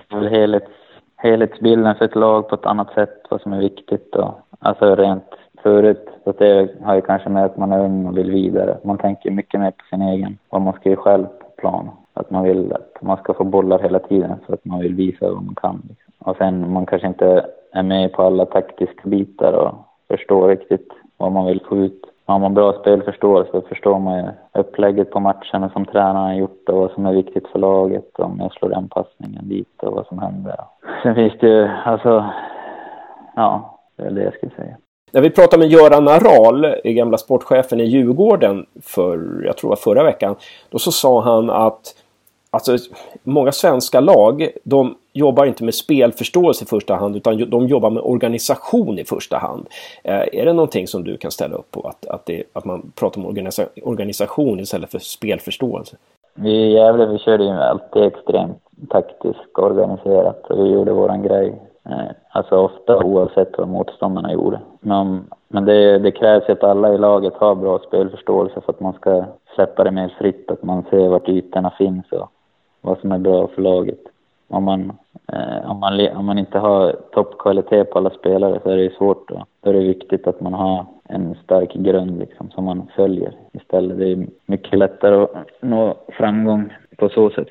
är 0.09 0.29
helhets, 0.29 0.71
helhetsbilden 1.17 1.95
för 1.95 2.05
ett 2.05 2.15
lag 2.15 2.49
på 2.49 2.55
ett 2.55 2.67
annat 2.67 2.93
sätt, 2.95 3.27
vad 3.31 3.41
som 3.41 3.53
är 3.53 3.61
viktigt. 3.61 4.15
Och, 4.15 4.35
alltså 4.59 4.95
rent 4.95 5.35
förut, 5.63 6.09
så 6.25 6.33
det 6.33 6.71
har 6.85 6.95
ju 6.95 7.01
kanske 7.01 7.29
med 7.29 7.45
att 7.45 7.57
man 7.57 7.73
är 7.73 7.85
ung 7.85 8.07
och 8.07 8.19
vill 8.19 8.31
vidare. 8.31 8.79
Man 8.85 8.99
tänker 8.99 9.31
mycket 9.31 9.61
mer 9.61 9.71
på 9.71 9.85
sin 9.91 10.03
egen, 10.03 10.39
vad 10.49 10.63
man 10.63 10.75
ska 10.75 10.89
göra 10.89 11.01
själv 11.01 11.25
på 11.25 11.47
plan. 11.57 11.91
Att 12.15 12.31
man 12.31 12.45
vill 12.45 12.73
att 12.73 13.03
man 13.03 13.17
ska 13.17 13.35
få 13.35 13.45
bollar 13.45 13.79
hela 13.79 13.99
tiden 13.99 14.37
så 14.47 14.55
att 14.55 14.65
man 14.65 14.81
vill 14.81 14.95
visa 14.95 15.31
vad 15.31 15.43
man 15.43 15.55
kan. 15.55 15.83
Liksom. 15.89 16.13
Och 16.19 16.37
sen 16.37 16.73
man 16.73 16.87
kanske 16.87 17.09
inte 17.09 17.47
är 17.73 17.83
med 17.83 18.13
på 18.13 18.23
alla 18.23 18.47
taktiska 18.47 19.03
bitar 19.05 19.53
och 19.53 19.75
förstår 20.09 20.49
riktigt 20.49 20.93
vad 21.21 21.33
man 21.33 21.47
vill 21.47 21.61
få 21.69 21.77
ut. 21.77 22.05
Har 22.27 22.39
man 22.39 22.55
bra 22.55 22.73
spelförståelse 22.73 23.51
så 23.53 23.61
förstår 23.61 23.99
man 23.99 24.19
ju 24.19 24.25
upplägget 24.61 25.11
på 25.11 25.21
matcherna 25.21 25.71
som 25.73 25.85
tränaren 25.85 26.17
har 26.17 26.35
gjort 26.35 26.69
och 26.69 26.79
vad 26.79 26.91
som 26.91 27.07
är 27.07 27.13
viktigt 27.13 27.49
för 27.49 27.59
laget. 27.59 28.19
Om 28.19 28.37
jag 28.41 28.53
slår 28.53 28.69
den 28.69 28.89
passningen 28.89 29.49
dit 29.49 29.83
och 29.83 29.93
vad 29.93 30.07
som 30.07 30.19
händer. 30.19 30.57
Sen 31.03 31.15
finns 31.15 31.33
det 31.41 31.49
ju, 31.49 31.69
alltså, 31.85 32.25
ja, 33.37 33.79
det 33.97 34.03
är 34.03 34.11
det 34.11 34.25
jag 34.25 34.35
skulle 34.35 34.53
säga. 34.53 34.77
När 35.13 35.21
vi 35.21 35.31
pratade 35.31 35.59
med 35.59 35.69
Göran 35.69 36.09
Aral, 36.09 36.75
gamla 36.85 37.19
sportchefen 37.19 37.81
i 37.81 37.85
Djurgården, 37.85 38.67
för, 38.83 39.43
jag 39.45 39.57
tror 39.57 39.69
det 39.69 39.73
var 39.73 39.77
förra 39.77 40.05
veckan, 40.05 40.37
då 40.71 40.79
så 40.79 40.93
sa 40.93 41.21
han 41.21 41.51
att 41.51 41.95
Alltså, 42.53 42.77
många 43.23 43.53
svenska 43.53 44.01
lag, 44.01 44.49
de 44.65 44.95
jobbar 45.13 45.47
inte 45.47 45.65
med 45.65 45.75
spelförståelse 45.75 46.65
i 46.65 46.69
första 46.69 46.95
hand 46.95 47.17
utan 47.17 47.51
de 47.51 47.67
jobbar 47.67 47.91
med 47.91 48.03
organisation 48.03 48.99
i 48.99 49.05
första 49.05 49.39
hand. 49.39 49.67
Eh, 50.05 50.25
är 50.33 50.45
det 50.45 50.53
någonting 50.53 50.87
som 50.87 51.05
du 51.05 51.17
kan 51.17 51.31
ställa 51.31 51.57
upp 51.57 51.71
på? 51.71 51.81
Att, 51.81 52.07
att, 52.07 52.27
det, 52.27 52.43
att 52.53 52.65
man 52.65 52.93
pratar 52.95 53.21
om 53.21 53.27
organisa 53.27 53.67
organisation 53.83 54.61
istället 54.61 54.91
för 54.91 54.99
spelförståelse? 54.99 55.97
Vi 56.35 56.51
i 56.51 56.73
Gävle 56.73 57.07
vi 57.07 57.19
körde 57.19 57.45
ju 57.45 57.51
alltid 57.51 58.03
extremt 58.03 58.59
taktiskt 58.89 59.59
organiserat 59.59 60.47
och 60.47 60.65
vi 60.65 60.71
gjorde 60.71 60.93
våran 60.93 61.23
grej. 61.23 61.55
Eh, 61.85 62.11
alltså 62.31 62.57
ofta 62.57 63.05
oavsett 63.05 63.59
vad 63.59 63.69
motståndarna 63.69 64.33
gjorde. 64.33 64.61
Men, 64.81 65.25
men 65.49 65.65
det, 65.65 65.99
det 65.99 66.11
krävs 66.11 66.49
ju 66.49 66.53
att 66.53 66.65
alla 66.65 66.95
i 66.95 66.99
laget 66.99 67.35
har 67.35 67.55
bra 67.55 67.79
spelförståelse 67.79 68.61
för 68.61 68.73
att 68.73 68.81
man 68.81 68.93
ska 68.93 69.25
släppa 69.55 69.85
det 69.85 69.91
mer 69.91 70.15
fritt, 70.19 70.51
att 70.51 70.63
man 70.63 70.85
ser 70.91 71.09
vart 71.09 71.29
ytorna 71.29 71.71
finns 71.79 72.13
och 72.13 72.29
vad 72.81 72.99
som 72.99 73.13
är 73.13 73.19
bra 73.19 73.47
för 73.47 73.63
laget. 73.63 74.01
Om 74.51 74.65
man, 74.65 74.93
eh, 75.33 75.71
om 75.71 75.81
man, 75.81 76.09
om 76.17 76.25
man 76.25 76.39
inte 76.39 76.59
har 76.59 76.97
toppkvalitet 77.13 77.91
på 77.91 77.99
alla 77.99 78.11
spelare 78.11 78.61
så 78.63 78.71
är 78.71 78.77
det 78.77 78.95
svårt. 78.95 79.29
Då. 79.29 79.45
då 79.61 79.71
är 79.71 79.75
det 79.75 79.81
viktigt 79.81 80.27
att 80.27 80.41
man 80.41 80.55
har 80.55 80.87
en 81.09 81.37
stark 81.45 81.73
grund 81.75 82.19
liksom 82.19 82.51
som 82.51 82.65
man 82.65 82.91
följer 82.97 83.33
istället. 83.53 83.99
Det 83.99 84.13
är 84.13 84.27
mycket 84.47 84.79
lättare 84.79 85.23
att 85.23 85.47
nå 85.61 85.95
framgång 86.09 86.73
på 86.97 87.09
så 87.09 87.31
sätt. 87.31 87.49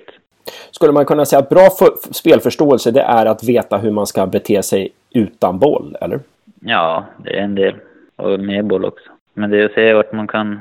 Skulle 0.72 0.94
man 0.94 1.06
kunna 1.06 1.26
säga 1.26 1.40
att 1.40 1.50
bra 1.50 1.70
spelförståelse 2.12 2.92
det 2.92 3.02
är 3.02 3.26
att 3.26 3.44
veta 3.44 3.78
hur 3.78 3.92
man 3.92 4.08
ska 4.08 4.28
bete 4.28 4.64
sig 4.64 4.90
utan 5.12 5.60
boll, 5.60 5.96
eller? 6.02 6.20
Ja, 6.60 7.06
det 7.18 7.40
är 7.40 7.44
en 7.44 7.56
del. 7.56 7.76
Och 8.16 8.40
med 8.40 8.66
boll 8.66 8.86
också. 8.86 9.10
Men 9.34 9.50
det 9.50 9.62
är 9.62 9.66
att 9.66 9.72
se 9.72 9.94
vart 9.94 10.14
man 10.14 10.28
kan 10.28 10.60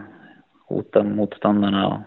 hota 0.69 1.03
motståndarna 1.03 1.87
och 1.87 1.99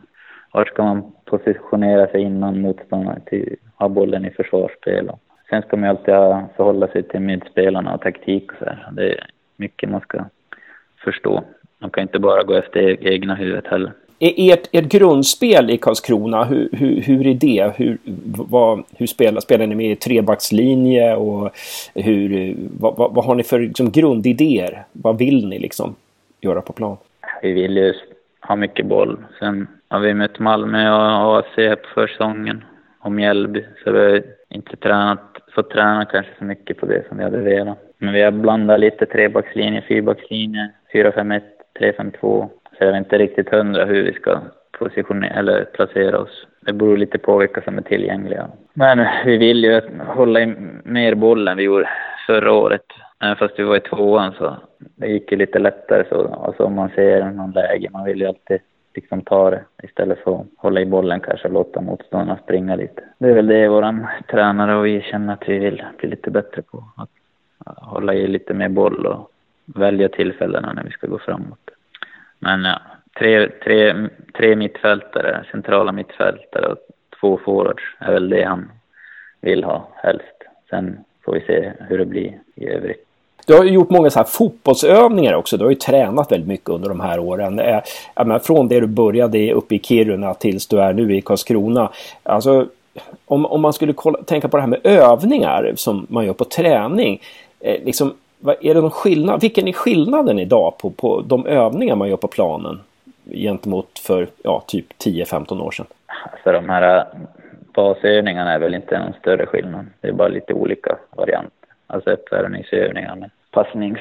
vart 0.53 0.67
ska 0.67 0.83
man 0.83 1.11
positionera 1.31 2.07
sig 2.07 2.21
innan 2.21 2.61
motståndaren 2.61 3.21
till 3.25 3.55
ha 3.75 3.89
bollen 3.89 4.25
i 4.25 4.31
försvarsspel. 4.31 5.09
Och 5.09 5.19
sen 5.49 5.61
ska 5.61 5.77
man 5.77 5.83
ju 5.83 5.89
alltid 5.89 6.55
förhålla 6.55 6.87
sig 6.87 7.03
till 7.03 7.19
medspelarna 7.19 7.93
och 7.93 8.01
taktik 8.01 8.51
och 8.51 8.57
så 8.59 8.65
här. 8.65 8.89
Det 8.91 9.09
är 9.11 9.25
mycket 9.55 9.89
man 9.89 10.01
ska 10.01 10.25
förstå. 11.03 11.43
Man 11.79 11.89
kan 11.89 12.01
inte 12.01 12.19
bara 12.19 12.43
gå 12.43 12.53
efter 12.53 13.07
egna 13.07 13.35
huvudet 13.35 13.67
heller. 13.67 13.91
Ert, 14.19 14.67
ert 14.71 14.91
grundspel 14.91 15.69
i 15.69 15.77
Karlskrona, 15.77 16.43
hur, 16.43 16.69
hur, 16.71 17.01
hur 17.01 17.27
är 17.27 17.33
det? 17.33 17.73
Hur, 17.75 17.97
vad, 18.49 18.83
hur 18.97 19.07
spelar, 19.07 19.41
spelar 19.41 19.67
ni 19.67 19.75
med 19.75 19.99
trebackslinje 19.99 21.15
och 21.15 21.51
hur, 21.95 22.55
vad, 22.79 22.97
vad, 22.97 23.13
vad 23.13 23.25
har 23.25 23.35
ni 23.35 23.43
för 23.43 23.59
liksom, 23.59 23.91
grundidéer? 23.91 24.83
Vad 24.91 25.17
vill 25.17 25.47
ni 25.47 25.59
liksom 25.59 25.95
göra 26.41 26.61
på 26.61 26.73
plan? 26.73 26.97
Vi 27.41 27.51
vill 27.51 27.77
ju 27.77 27.93
ha 28.41 28.55
mycket 28.55 28.85
boll. 28.85 29.17
Sen 29.39 29.67
ja, 29.91 29.97
vi 29.97 30.13
mötte 30.13 30.43
Malmö 30.43 30.91
och 30.91 31.37
AFC 31.37 31.55
på 31.55 31.87
försäsongen 31.93 32.63
och 32.99 33.11
Mjällby, 33.11 33.65
så 33.83 33.91
vi 33.91 33.99
har 33.99 34.23
inte 34.49 34.75
tränat, 34.77 35.19
fått 35.55 35.69
träna 35.69 36.05
kanske 36.05 36.31
så 36.37 36.43
mycket 36.43 36.77
på 36.77 36.85
det 36.85 37.07
som 37.07 37.17
vi 37.17 37.23
hade 37.23 37.37
velat. 37.37 37.77
Men 37.97 38.13
vi 38.13 38.21
har 38.21 38.31
blandat 38.31 38.79
lite 38.79 39.05
trebackslinje, 39.05 39.81
fyrbackslinje, 39.81 40.69
4-5-1, 40.93 41.41
3-5-2. 41.79 42.11
Så 42.21 42.49
jag 42.79 42.89
är 42.89 42.97
inte 42.97 43.17
riktigt 43.17 43.49
hundra 43.49 43.85
hur 43.85 44.03
vi 44.03 44.13
ska 44.13 44.39
positionera 44.79 45.33
eller 45.33 45.65
placera 45.65 46.19
oss. 46.19 46.47
Det 46.61 46.73
beror 46.73 46.97
lite 46.97 47.17
på 47.17 47.37
vilka 47.37 47.61
som 47.61 47.77
är 47.77 47.81
tillgängliga. 47.81 48.47
Men 48.73 49.07
vi 49.25 49.37
vill 49.37 49.63
ju 49.63 49.81
hålla 50.07 50.41
i 50.41 50.55
mer 50.83 51.15
boll 51.15 51.47
än 51.47 51.57
vi 51.57 51.63
gjorde 51.63 51.89
förra 52.27 52.53
året. 52.53 52.85
Även 53.23 53.35
fast 53.35 53.59
vi 53.59 53.63
var 53.63 53.75
i 53.75 53.79
tvåan 53.79 54.33
så 54.37 54.57
det 54.77 55.07
gick 55.07 55.31
ju 55.31 55.37
lite 55.37 55.59
lättare 55.59 56.03
så. 56.09 56.43
Alltså 56.45 56.63
om 56.63 56.75
man 56.75 56.89
ser 56.89 57.25
någon 57.25 57.51
läge, 57.51 57.89
man 57.91 58.05
vill 58.05 58.19
ju 58.19 58.27
alltid 58.27 58.59
liksom 58.93 59.21
ta 59.21 59.49
det 59.49 59.63
istället 59.83 60.19
för 60.19 60.41
att 60.41 60.47
hålla 60.57 60.81
i 60.81 60.85
bollen 60.85 61.19
kanske 61.19 61.47
och 61.47 61.53
låta 61.53 61.81
motståndarna 61.81 62.39
springa 62.43 62.75
lite. 62.75 63.03
Det 63.17 63.29
är 63.29 63.33
väl 63.33 63.47
det 63.47 63.67
våran 63.67 64.07
tränare 64.27 64.75
och 64.75 64.85
vi 64.85 65.01
känner 65.01 65.33
att 65.33 65.49
vi 65.49 65.59
vill 65.59 65.83
bli 65.97 66.09
lite 66.09 66.31
bättre 66.31 66.61
på. 66.61 66.83
Att 66.97 67.09
hålla 67.65 68.13
i 68.13 68.27
lite 68.27 68.53
mer 68.53 68.69
boll 68.69 69.05
och 69.05 69.31
välja 69.65 70.09
tillfällena 70.09 70.73
när 70.73 70.83
vi 70.83 70.91
ska 70.91 71.07
gå 71.07 71.19
framåt. 71.19 71.69
Men 72.39 72.63
ja, 72.63 72.81
tre, 73.19 73.49
tre, 73.49 74.09
tre 74.33 74.55
mittfältare, 74.55 75.45
centrala 75.51 75.91
mittfältare 75.91 76.67
och 76.67 76.77
två 77.19 77.39
forwards 77.45 77.83
är 77.99 78.13
väl 78.13 78.29
det 78.29 78.43
han 78.43 78.71
vill 79.41 79.63
ha 79.63 79.87
helst. 79.95 80.43
Sen 80.69 80.97
får 81.25 81.33
vi 81.33 81.41
se 81.41 81.73
hur 81.79 81.97
det 81.97 82.05
blir 82.05 82.39
i 82.55 82.67
övrigt. 82.67 83.10
Du 83.45 83.53
har 83.53 83.63
ju 83.63 83.71
gjort 83.71 83.89
många 83.89 84.09
så 84.09 84.19
här 84.19 84.23
fotbollsövningar 84.23 85.33
också. 85.33 85.57
Du 85.57 85.63
har 85.63 85.71
ju 85.71 85.75
tränat 85.75 86.31
väldigt 86.31 86.47
mycket 86.47 86.69
under 86.69 86.89
de 86.89 86.99
här 86.99 87.19
åren. 87.19 87.59
Eh, 87.59 87.81
menar, 88.15 88.39
från 88.39 88.67
det 88.67 88.79
du 88.79 88.87
började 88.87 89.53
uppe 89.53 89.75
i 89.75 89.79
Kiruna 89.79 90.33
tills 90.33 90.67
du 90.67 90.81
är 90.81 90.93
nu 90.93 91.15
i 91.15 91.21
Karlskrona. 91.21 91.89
Alltså, 92.23 92.65
om, 93.25 93.45
om 93.45 93.61
man 93.61 93.73
skulle 93.73 93.93
kolla, 93.93 94.19
tänka 94.23 94.47
på 94.47 94.57
det 94.57 94.61
här 94.61 94.69
med 94.69 94.79
övningar 94.83 95.73
som 95.75 96.07
man 96.09 96.25
gör 96.25 96.33
på 96.33 96.45
träning. 96.45 97.21
Eh, 97.59 97.83
liksom, 97.83 98.13
vad, 98.39 98.55
är 98.61 98.73
det 98.73 98.81
någon 98.81 98.91
skillnad? 98.91 99.41
Vilken 99.41 99.67
är 99.67 99.73
skillnaden 99.73 100.39
idag 100.39 100.77
på, 100.77 100.89
på 100.89 101.21
de 101.21 101.45
övningar 101.45 101.95
man 101.95 102.09
gör 102.09 102.17
på 102.17 102.27
planen 102.27 102.79
gentemot 103.31 103.99
för 103.99 104.27
ja, 104.43 104.63
typ 104.67 104.85
10-15 105.03 105.61
år 105.61 105.71
sedan? 105.71 105.85
Alltså 106.31 106.51
de 106.51 106.69
här 106.69 106.97
eh, 106.97 107.03
basövningarna 107.73 108.53
är 108.53 108.59
väl 108.59 108.73
inte 108.73 108.99
någon 108.99 109.13
större 109.19 109.45
skillnad. 109.45 109.85
Det 110.01 110.07
är 110.07 110.11
bara 110.11 110.27
lite 110.27 110.53
olika 110.53 110.97
varianter. 111.15 111.60
Alltså 111.91 112.09
uppvärmningsövningar 112.09 113.15
med 113.15 113.29
passnings, 113.51 113.99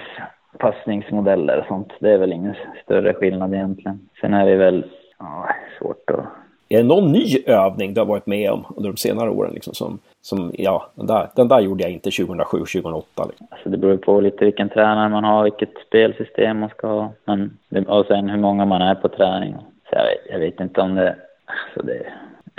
passningsmodeller 0.58 1.58
och 1.58 1.66
sånt. 1.66 1.92
Det 2.00 2.12
är 2.12 2.18
väl 2.18 2.32
ingen 2.32 2.54
större 2.84 3.14
skillnad 3.14 3.54
egentligen. 3.54 4.08
Sen 4.20 4.34
är 4.34 4.46
det 4.46 4.56
väl 4.56 4.84
ja, 5.18 5.48
svårt 5.78 6.10
att... 6.10 6.24
Är 6.68 6.78
det 6.78 6.84
någon 6.88 7.12
ny 7.12 7.42
övning 7.46 7.94
du 7.94 8.00
har 8.00 8.06
varit 8.06 8.26
med 8.26 8.50
om 8.50 8.64
under 8.76 8.90
de 8.90 8.96
senare 8.96 9.30
åren? 9.30 9.52
Liksom, 9.54 9.74
som, 9.74 9.98
som, 10.22 10.52
ja, 10.58 10.90
den 10.94 11.06
där, 11.06 11.28
den 11.36 11.48
där 11.48 11.60
gjorde 11.60 11.82
jag 11.82 11.92
inte 11.92 12.10
2007, 12.10 12.58
2008. 12.58 13.24
Liksom. 13.28 13.46
Alltså 13.50 13.68
det 13.68 13.76
beror 13.76 13.96
på 13.96 14.20
lite 14.20 14.44
vilken 14.44 14.68
tränare 14.68 15.08
man 15.08 15.24
har, 15.24 15.44
vilket 15.44 15.78
spelsystem 15.86 16.58
man 16.58 16.68
ska 16.68 16.86
ha. 16.86 17.12
Men, 17.24 17.86
och 17.86 18.06
sen 18.06 18.30
hur 18.30 18.38
många 18.38 18.64
man 18.64 18.82
är 18.82 18.94
på 18.94 19.08
träning. 19.08 19.56
Så 19.90 19.96
jag, 19.96 20.04
vet, 20.04 20.20
jag 20.30 20.38
vet 20.38 20.60
inte 20.60 20.80
om 20.80 20.94
det... 20.94 21.16
Alltså 21.44 21.86
det 21.86 22.06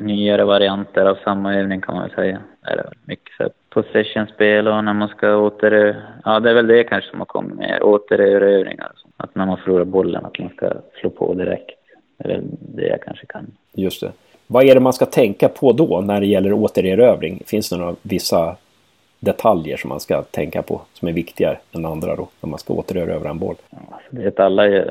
nyare 0.02 0.46
varianter 0.46 1.06
av 1.06 1.18
samma 1.24 1.56
övning 1.56 1.82
kan 1.82 1.96
man 1.96 2.04
väl 2.04 2.16
säga. 2.16 2.42
Det 2.62 2.70
är 2.70 2.94
mycket 3.06 3.36
så 3.38 3.50
possession-spel 3.70 4.68
och 4.68 4.84
när 4.84 4.94
man 4.94 5.08
ska 5.08 5.36
åter... 5.36 6.04
Ja, 6.26 6.40
det 6.40 6.50
är 6.50 6.54
väl 6.54 6.68
det 6.68 6.84
kanske 6.84 7.10
som 7.10 7.20
har 7.20 7.26
kommit 7.26 7.58
mer. 7.58 7.84
Återerövringar. 7.84 8.92
Att 9.18 9.36
när 9.36 9.46
man 9.46 9.58
förlorar 9.58 9.86
bollen, 9.86 10.26
att 10.26 10.40
man 10.40 10.50
ska 10.50 10.72
slå 11.02 11.10
på 11.10 11.34
direkt. 11.34 11.80
Det 12.18 12.24
är 12.24 12.28
väl 12.28 12.44
det 12.60 12.88
jag 12.88 13.02
kanske 13.02 13.26
kan. 13.26 13.52
Just 13.74 14.02
det. 14.02 14.12
Vad 14.48 14.64
är 14.64 14.76
det 14.76 14.82
man 14.82 14.94
ska 14.94 15.06
tänka 15.06 15.50
på 15.50 15.72
då 15.72 16.02
när 16.02 16.20
det 16.20 16.28
gäller 16.28 16.54
återerövring? 16.54 17.44
Finns 17.46 17.70
det 17.70 17.78
några 17.78 17.96
vissa 18.02 18.56
detaljer 19.20 19.78
som 19.78 19.90
man 19.90 20.00
ska 20.00 20.22
tänka 20.22 20.62
på 20.62 20.82
som 20.94 21.08
är 21.08 21.14
viktigare 21.14 21.58
än 21.72 21.86
andra 21.86 22.16
då 22.16 22.28
när 22.42 22.50
man 22.50 22.60
ska 22.60 22.74
återerövra 22.74 23.30
en 23.30 23.40
boll? 23.40 23.56
Ja, 23.70 24.00
det 24.10 24.24
vet 24.24 24.40
alla 24.40 24.84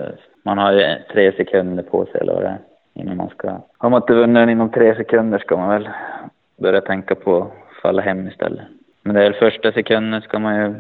Man 0.43 0.59
har 0.59 0.73
ju 0.73 0.97
tre 1.13 1.33
sekunder 1.33 1.83
på 1.83 2.07
sig 2.07 2.21
eller 2.21 2.33
vad 2.33 2.43
det 2.43 2.49
är 2.49 2.59
innan 3.01 3.17
man 3.17 3.29
ska... 3.29 3.61
Har 3.79 3.91
man 3.91 4.03
inte 4.03 4.15
vunnit 4.15 4.35
den 4.35 4.51
inom 4.51 4.71
tre 4.71 4.95
sekunder 4.95 5.39
ska 5.39 5.57
man 5.57 5.69
väl 5.69 5.89
börja 6.57 6.81
tänka 6.81 7.15
på 7.15 7.43
att 7.43 7.83
falla 7.83 8.03
hem 8.03 8.29
istället. 8.29 8.65
Men 9.03 9.15
det 9.15 9.27
är 9.27 9.33
första 9.33 9.73
sekunden 9.73 10.23
ska 10.23 10.39
man 10.39 10.57
ju, 10.57 10.75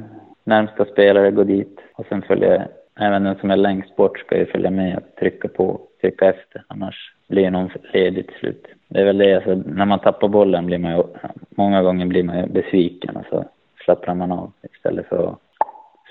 närmsta 0.44 0.84
spelare 0.84 1.30
gå 1.30 1.44
dit 1.44 1.80
och 1.94 2.06
sen 2.08 2.22
följa, 2.22 2.68
även 3.00 3.24
den 3.24 3.36
som 3.36 3.50
är 3.50 3.56
längst 3.56 3.96
bort 3.96 4.18
ska 4.18 4.38
ju 4.38 4.46
följa 4.46 4.70
med 4.70 4.96
och 4.96 5.16
trycka 5.20 5.48
på, 5.48 5.80
trycka 6.00 6.28
efter, 6.28 6.62
annars 6.68 7.14
blir 7.28 7.50
någon 7.50 7.70
ledig 7.92 8.26
till 8.26 8.36
slut. 8.36 8.66
Det 8.88 9.00
är 9.00 9.04
väl 9.04 9.18
det, 9.18 9.34
alltså, 9.34 9.54
när 9.54 9.84
man 9.84 9.98
tappar 9.98 10.28
bollen 10.28 10.66
blir 10.66 10.78
man 10.78 10.96
ju, 10.96 11.02
många 11.50 11.82
gånger 11.82 12.06
blir 12.06 12.22
man 12.22 12.38
ju 12.38 12.46
besviken 12.46 13.16
och 13.16 13.26
så 13.30 13.44
slappnar 13.84 14.14
man 14.14 14.32
av 14.32 14.52
istället 14.74 15.08
för 15.08 15.28
att 15.28 15.38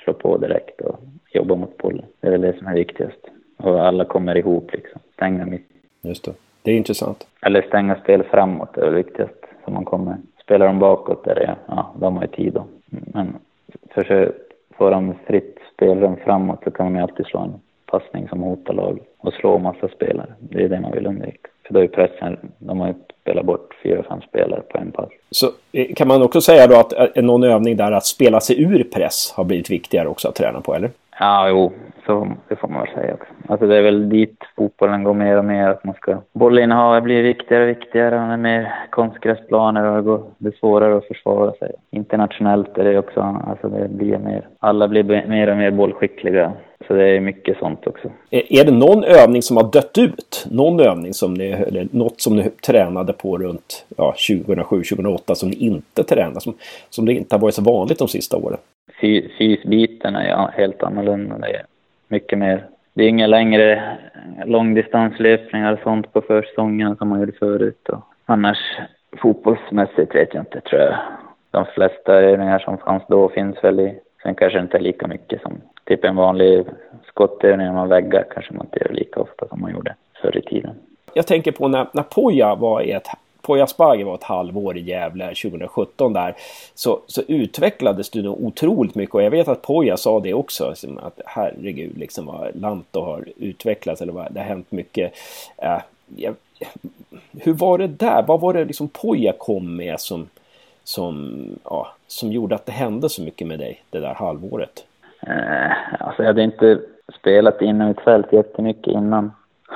slå 0.03 0.13
på 0.13 0.37
direkt 0.37 0.81
och 0.81 0.99
jobba 1.33 1.55
mot 1.55 1.77
bollen. 1.77 2.05
Det 2.21 2.27
är 2.27 2.31
väl 2.31 2.41
det 2.41 2.57
som 2.57 2.67
är 2.67 2.73
viktigast. 2.73 3.27
Och 3.57 3.87
alla 3.87 4.05
kommer 4.05 4.37
ihop 4.37 4.73
liksom, 4.73 5.01
stänga 5.13 5.45
mitt 5.45 5.78
Just 6.01 6.25
det. 6.25 6.34
Det 6.62 6.72
är 6.72 6.77
intressant. 6.77 7.27
Eller 7.41 7.62
stänga 7.62 7.96
spel 7.96 8.24
framåt 8.24 8.77
är 8.77 8.86
det 8.86 8.91
viktigast. 8.91 9.46
Så 9.65 9.72
man 9.72 9.86
kommer. 9.86 10.18
Spelar 10.41 10.65
de 10.65 10.79
bakåt 10.79 11.27
är 11.27 11.36
det, 11.36 11.56
ja, 11.68 11.94
de 12.00 12.15
har 12.15 12.24
ju 12.24 12.27
tid 12.27 12.53
då. 12.53 12.65
Men 12.89 13.36
försök 13.89 14.36
få 14.77 14.89
dem 14.89 15.15
fritt 15.27 15.58
spelrum 15.74 16.15
framåt 16.25 16.60
så 16.63 16.72
kan 16.72 16.86
man 16.86 16.96
ju 16.96 17.01
alltid 17.01 17.25
slå 17.25 17.39
en 17.39 17.60
passning 17.86 18.27
som 18.29 18.41
hotar 18.41 18.74
lag 18.74 19.00
och 19.18 19.34
slå 19.34 19.58
massa 19.60 19.88
spelare. 19.88 20.34
Det 20.39 20.63
är 20.63 20.70
det 20.70 20.79
man 20.79 20.91
vill 20.91 21.08
undvika. 21.08 21.50
För 21.68 21.74
då 21.74 21.79
är 21.79 21.88
pressen, 21.88 22.38
de 22.58 22.79
har 22.79 22.88
ju 22.88 22.94
spelat 23.22 23.46
bort 23.46 23.75
fyra, 23.84 24.03
fem 24.03 24.22
spelare 24.22 24.62
på 24.62 24.77
en 24.77 24.91
pass. 24.91 25.10
Så 25.32 25.48
eh, 25.72 25.94
kan 25.96 26.08
man 26.08 26.22
också 26.22 26.41
säga 26.41 26.68
då 26.68 26.75
att 26.75 27.18
eh, 27.18 27.24
någon 27.24 27.44
övning 27.44 27.77
där 27.77 27.91
att 27.91 28.06
spela 28.06 28.39
sig 28.39 28.62
ur 28.62 28.84
press 28.84 29.34
har 29.36 29.44
blivit 29.44 29.70
viktigare 29.70 30.08
också 30.08 30.27
att 30.27 30.36
träna 30.36 30.62
på, 30.62 30.75
eller? 30.75 30.89
Ja, 31.19 31.49
jo, 31.49 31.71
så 32.05 32.31
det 32.47 32.55
får 32.55 32.67
man 32.67 32.81
väl 32.81 32.93
säga 32.93 33.13
också. 33.13 33.33
Alltså 33.47 33.67
det 33.67 33.77
är 33.77 33.81
väl 33.81 34.09
dit 34.09 34.38
fotbollen 34.55 35.03
går 35.03 35.13
mer 35.13 35.38
och 35.38 35.45
mer, 35.45 35.69
att 35.69 35.83
man 35.83 35.95
ska... 35.95 36.17
Bollinnehavet 36.33 37.03
blir 37.03 37.23
viktigare 37.23 37.63
och 37.63 37.69
viktigare 37.69 38.21
och 38.21 38.27
det 38.27 38.33
är 38.33 38.38
mer 38.38 38.73
konstgräsplaner 38.89 39.83
och 39.83 39.95
det 39.95 40.01
går, 40.01 40.23
det 40.38 40.47
är 40.47 40.59
svårare 40.59 40.97
att 40.97 41.07
försvara 41.07 41.51
sig. 41.51 41.71
Internationellt 41.91 42.77
är 42.77 42.83
det 42.83 42.99
också, 42.99 43.21
alltså 43.47 43.69
det 43.69 43.89
blir 43.89 44.17
mer... 44.17 44.47
Alla 44.59 44.88
blir 44.88 45.03
mer 45.03 45.49
och 45.49 45.57
mer 45.57 45.71
bollskickliga. 45.71 46.51
Så 46.88 46.93
det 46.93 47.07
är 47.07 47.19
mycket 47.19 47.57
sånt 47.57 47.88
också. 47.88 48.09
Är 48.29 48.65
det 48.65 48.71
någon 48.71 49.03
övning 49.03 49.41
som 49.41 49.57
har 49.57 49.71
dött 49.71 49.97
ut? 49.97 50.47
Någon 50.51 50.79
övning 50.79 51.13
som 51.13 51.33
ni, 51.33 51.49
eller 51.49 51.88
något 51.91 52.21
som 52.21 52.35
ni 52.35 52.49
tränade 52.49 53.13
på 53.13 53.38
runt 53.38 53.85
ja, 53.97 54.13
2007-2008 54.17 55.33
som 55.33 55.49
ni 55.49 55.55
inte 55.55 56.03
tränade, 56.03 56.41
som, 56.41 56.53
som 56.89 57.05
det 57.05 57.13
inte 57.13 57.35
har 57.35 57.41
varit 57.41 57.55
så 57.55 57.61
vanligt 57.61 57.99
de 57.99 58.07
sista 58.07 58.38
åren? 58.38 58.57
Fysbiten 59.38 60.15
är 60.15 60.51
helt 60.51 60.84
annorlunda. 60.84 61.38
Det 61.38 61.55
är 61.55 61.65
mycket 62.08 62.38
mer. 62.38 62.65
Det 62.93 63.03
är 63.03 63.10
inga 63.10 63.27
längre 63.27 63.98
långdistanslöpningar 64.46 65.74
och 65.74 65.79
sånt 65.84 66.13
på 66.13 66.22
försäsongen 66.22 66.96
som 66.96 67.10
man 67.10 67.19
gjorde 67.19 67.31
förut. 67.31 67.89
Och 67.89 68.03
annars 68.25 68.58
fotbollsmässigt 69.17 70.15
vet 70.15 70.34
jag 70.34 70.41
inte, 70.41 70.62
tror 70.62 70.81
jag. 70.81 70.96
De 71.51 71.65
flesta 71.65 72.13
övningar 72.13 72.60
som 72.60 72.77
fanns 72.77 73.03
då 73.08 73.29
finns 73.29 73.63
väl 73.63 73.79
i, 73.79 74.00
sen 74.24 74.36
kanske 74.36 74.60
inte 74.60 74.79
lika 74.79 75.08
mycket 75.08 75.41
som 75.41 75.62
typ 75.84 76.05
en 76.05 76.15
vanlig 76.15 76.65
skottövning 77.08 77.74
med 77.74 77.88
väggar 77.88 78.25
kanske 78.34 78.53
man 78.53 78.65
inte 78.65 78.79
gör 78.79 78.93
lika 78.93 79.19
ofta 79.19 79.48
som 79.48 79.62
man 79.62 79.72
gjorde 79.72 79.96
förr 80.22 80.38
i 80.38 80.41
tiden. 80.41 80.75
Jag 81.13 81.27
tänker 81.27 81.51
på 81.51 81.67
när, 81.67 81.88
när 81.93 82.03
Poja 82.03 82.55
var 82.55 82.81
i 82.81 82.91
ett 82.91 83.08
Poya 83.50 83.63
Asbaghi 83.63 84.03
var 84.03 84.15
ett 84.15 84.24
halvår 84.24 84.77
i 84.77 84.82
Gävle 84.82 85.25
2017 85.25 86.13
där 86.13 86.36
så, 86.75 87.00
så 87.08 87.22
utvecklades 87.27 88.10
du 88.10 88.22
nog 88.22 88.44
otroligt 88.44 88.96
mycket 88.96 89.15
och 89.15 89.24
jag 89.24 89.32
vet 89.32 89.48
att 89.48 89.62
Poya 89.62 89.98
sa 89.98 90.20
det 90.20 90.34
också. 90.34 90.70
Liksom, 90.70 90.98
att 90.98 91.22
herregud, 91.25 91.98
liksom 91.98 92.25
vad 92.25 92.56
Lanto 92.56 93.01
har 93.01 93.25
utvecklats 93.38 94.01
eller 94.01 94.13
vad, 94.13 94.32
det 94.32 94.39
har 94.39 94.48
hänt 94.48 94.72
mycket. 94.72 95.13
Eh, 95.58 95.82
jag, 96.15 96.36
hur 97.32 97.53
var 97.53 97.77
det 97.77 97.88
där? 97.88 98.24
Vad 98.27 98.39
var 98.39 98.53
det 98.53 98.65
liksom 98.65 98.88
Poya 98.88 99.34
kom 99.38 99.75
med 99.75 100.00
som, 100.00 100.29
som, 100.84 101.46
ja, 101.63 101.88
som 102.08 102.32
gjorde 102.32 102.56
att 102.56 102.65
det 102.65 102.72
hände 102.72 103.10
så 103.10 103.22
mycket 103.22 103.48
med 103.48 103.60
dig 103.60 103.84
det 103.89 104.00
där 104.00 104.13
halvåret? 104.13 104.86
Eh, 105.22 105.72
alltså 106.00 106.22
jag 106.22 106.27
hade 106.27 106.44
inte 106.44 106.79
spelat 107.20 107.62
inom 107.62 107.88
mitt 107.88 108.01
fält 108.01 108.34
jättemycket 108.34 108.94
innan. 108.94 109.32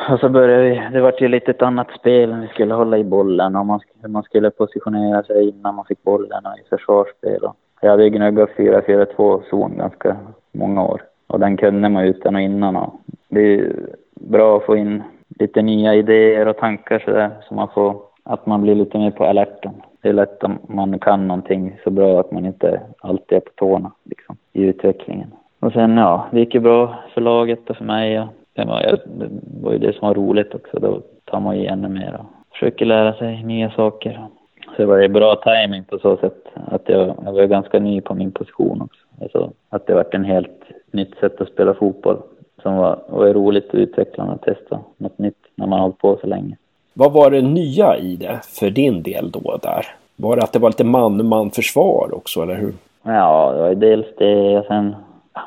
Och 0.10 0.20
så 0.20 0.30
började 0.30 0.64
vi, 0.64 0.82
det 0.94 1.02
var 1.02 1.14
ju 1.20 1.28
lite 1.28 1.52
ett 1.52 1.62
annat 1.62 1.92
spel. 2.00 2.36
Vi 2.42 2.48
skulle 2.48 2.74
hålla 2.74 2.98
i 2.98 3.04
bollen 3.04 3.56
och 3.56 3.66
man, 3.66 3.80
hur 4.02 4.10
man 4.10 4.24
skulle 4.24 4.52
positionera 4.52 5.24
sig 5.24 5.50
innan 5.50 5.76
man 5.76 5.86
fick 5.86 6.04
bollen 6.04 6.46
och 6.46 6.60
i 6.60 6.70
försvarsspel. 6.70 7.44
Och 7.44 7.56
jag 7.82 7.90
hade 7.90 8.04
ju 8.04 8.10
gnuggat 8.10 8.50
4-4-2 8.50 9.42
zon 9.50 9.78
ganska 9.78 10.18
många 10.52 10.84
år. 10.84 11.02
Och 11.28 11.40
den 11.40 11.58
kunde 11.58 11.90
man 11.90 12.04
utan 12.04 12.36
och 12.36 12.42
innan. 12.42 12.76
Och 12.76 12.94
det 13.30 13.54
är 13.54 13.74
bra 14.16 14.58
att 14.58 14.66
få 14.66 14.76
in 14.76 15.04
lite 15.40 15.62
nya 15.62 15.96
idéer 15.96 16.48
och 16.48 16.58
tankar 16.58 17.00
sådär. 17.00 17.30
Så 17.48 17.54
man 17.54 17.68
får, 17.74 18.02
att 18.24 18.46
man 18.46 18.62
blir 18.62 18.76
lite 18.76 18.98
mer 18.98 19.12
på 19.12 19.26
alerten. 19.26 19.72
Det 20.02 20.10
är 20.10 20.14
lätt 20.14 20.44
om 20.44 20.60
man 20.68 21.00
kan 21.00 21.28
någonting 21.28 21.80
så 21.84 21.90
bra 21.90 22.20
att 22.20 22.32
man 22.32 22.46
inte 22.46 22.82
alltid 23.02 23.36
är 23.36 23.42
på 23.42 23.52
tårna 23.56 23.92
liksom, 24.04 24.38
i 24.54 24.64
utvecklingen. 24.64 25.32
Och 25.60 25.72
sen 25.72 25.98
ja, 25.98 26.28
det 26.32 26.40
gick 26.40 26.54
ju 26.54 26.60
bra 26.60 26.96
för 27.14 27.22
laget 27.22 27.70
och 27.70 27.78
för 27.78 27.86
mig. 27.86 28.20
Och 28.20 28.28
det, 28.54 28.66
var, 28.66 29.00
det 29.06 29.30
var 29.62 29.72
ju 29.72 29.78
det 29.78 29.94
som 29.94 30.08
var 30.08 30.16
roligt 30.16 30.56
också. 30.56 30.80
Då 30.80 31.02
tar 31.26 31.40
man 31.40 31.60
ju 31.60 31.66
ännu 31.66 31.90
mer 31.90 32.20
och 32.20 32.26
försöker 32.52 32.86
lära 32.86 33.14
sig 33.14 33.44
nya 33.44 33.72
saker. 33.72 34.28
Så 34.66 34.82
det 34.82 34.86
var 34.86 34.98
ju 34.98 35.08
bra 35.08 35.36
timing 35.36 35.84
på 35.84 36.00
så 36.00 36.18
sätt 36.18 36.46
att 36.54 36.82
jag, 36.86 37.16
jag 37.26 37.34
var 37.34 37.46
ganska 37.46 37.80
ny 37.80 38.02
på 38.02 38.14
min 38.14 38.32
position 38.32 38.82
också. 38.82 39.02
Alltså 39.22 39.52
att 39.70 39.88
det 39.88 39.94
var 39.94 40.06
en 40.12 40.26
helt 40.26 40.64
nytt 40.92 41.16
sätt 41.20 41.42
att 41.42 41.48
spela 41.48 41.74
fotboll 41.74 42.18
som 42.62 42.76
var, 42.76 43.00
var 43.10 43.34
roligt 43.34 43.70
och 43.70 43.80
utvecklande 43.80 44.34
att 44.34 44.42
testa 44.42 44.80
något 44.98 45.18
nytt 45.18 45.38
när 45.56 45.68
man 45.68 45.80
har 45.80 45.84
hållit 45.84 45.98
på 45.98 46.18
så 46.22 46.28
länge. 46.28 46.58
Vad 46.94 47.14
var 47.14 47.32
det 47.32 47.42
nya 47.42 47.98
i 47.98 48.16
det 48.16 48.40
för 48.60 48.70
din 48.70 49.04
del 49.04 49.32
då 49.32 49.58
där? 49.62 49.86
Var 50.16 50.36
det 50.36 50.44
att 50.44 50.54
det 50.54 50.60
var 50.60 50.70
lite 50.70 50.84
man-man 50.84 51.52
försvar 51.52 52.10
också, 52.16 52.42
eller 52.42 52.56
hur? 52.56 52.74
Ja, 53.04 53.52
det 53.52 53.62
var 53.62 53.70
ju 53.70 53.76
dels 53.76 54.08
det 54.18 54.58
och 54.60 54.66
sen 54.66 54.96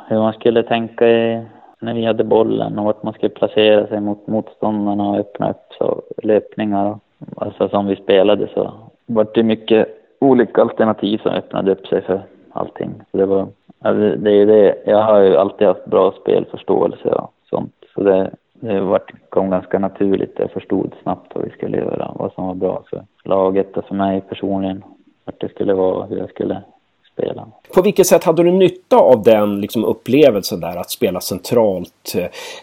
hur 0.08 0.18
man 0.18 0.32
skulle 0.32 0.62
tänka 0.62 1.06
när 1.80 1.94
vi 1.94 2.04
hade 2.04 2.24
bollen 2.24 2.78
och 2.78 2.84
vart 2.84 3.02
man 3.02 3.12
skulle 3.12 3.30
placera 3.30 3.86
sig 3.86 4.00
mot 4.00 4.26
motståndarna 4.26 5.08
och 5.08 5.16
öppna 5.16 5.50
upp 5.50 5.72
så, 5.78 6.02
löpningar. 6.22 6.98
Alltså 7.36 7.68
som 7.68 7.86
vi 7.86 7.96
spelade 7.96 8.48
så 8.54 8.72
var 9.06 9.26
det 9.34 9.42
mycket 9.42 9.88
olika 10.18 10.62
alternativ 10.62 11.18
som 11.18 11.32
öppnade 11.32 11.72
upp 11.72 11.86
sig 11.86 12.02
för 12.02 12.22
allting. 12.50 12.94
Så 13.10 13.16
det 13.16 13.26
var, 13.26 13.46
det 14.16 14.30
är 14.30 14.46
det, 14.46 14.82
jag 14.86 15.02
har 15.02 15.20
ju 15.20 15.36
alltid 15.36 15.66
haft 15.66 15.84
bra 15.84 16.14
spelförståelse 16.20 17.08
och 17.08 17.32
sånt. 17.50 17.74
Så 17.94 18.02
det, 18.02 18.30
det 18.52 18.80
vart, 18.80 19.12
kom 19.28 19.50
ganska 19.50 19.78
naturligt. 19.78 20.38
Jag 20.38 20.50
förstod 20.50 20.94
snabbt 21.02 21.34
vad 21.34 21.44
vi 21.44 21.50
skulle 21.50 21.78
göra, 21.78 22.12
vad 22.14 22.32
som 22.32 22.46
var 22.46 22.54
bra 22.54 22.82
för 22.90 23.04
laget 23.24 23.76
och 23.76 23.84
för 23.84 23.94
mig 23.94 24.20
personligen. 24.20 24.84
Vart 25.24 25.40
det 25.40 25.48
skulle 25.48 25.74
vara, 25.74 26.06
hur 26.06 26.16
jag 26.16 26.30
skulle 26.30 26.62
spela. 27.16 27.46
På 27.74 27.82
vilket 27.82 28.06
sätt 28.06 28.24
hade 28.24 28.42
du 28.42 28.50
nytta 28.50 28.96
av 28.96 29.22
den 29.22 29.60
liksom, 29.60 29.84
upplevelsen 29.84 30.60
där 30.60 30.76
att 30.76 30.90
spela 30.90 31.20
centralt? 31.20 32.14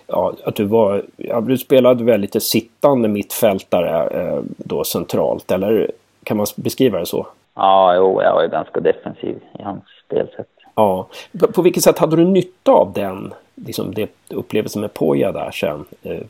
Ja, 0.08 0.34
att 0.44 0.56
du, 0.56 0.64
var, 0.64 1.04
ja, 1.18 1.42
du 1.42 1.58
spelade 1.58 2.04
väl 2.04 2.22
lite 2.22 2.40
sittande 2.40 3.08
mittfältare 3.08 4.22
eh, 4.22 4.42
då 4.58 4.84
centralt, 4.84 5.52
eller 5.52 5.92
kan 6.24 6.38
man 6.38 6.46
beskriva 6.56 7.00
det 7.00 7.06
så? 7.06 7.28
Ja, 7.56 7.96
jo, 7.96 8.22
jag 8.22 8.34
var 8.34 8.44
ju 8.44 8.50
ganska 8.50 8.80
defensiv 8.80 9.36
i 9.60 9.64
hans 9.64 9.84
spelsätt. 10.06 10.48
Ja. 10.76 11.08
På, 11.40 11.48
på 11.48 11.62
vilket 11.62 11.84
sätt 11.84 12.00
hade 12.00 12.16
du 12.16 12.26
nytta 12.26 12.72
av 12.72 12.94
den 12.94 13.34
liksom 13.56 13.94
det 13.94 14.10
upplevelsen 14.30 14.82
med 14.82 14.94
Poja 14.94 15.32
där 15.32 15.52
sen 15.52 15.86
eh, 16.04 16.22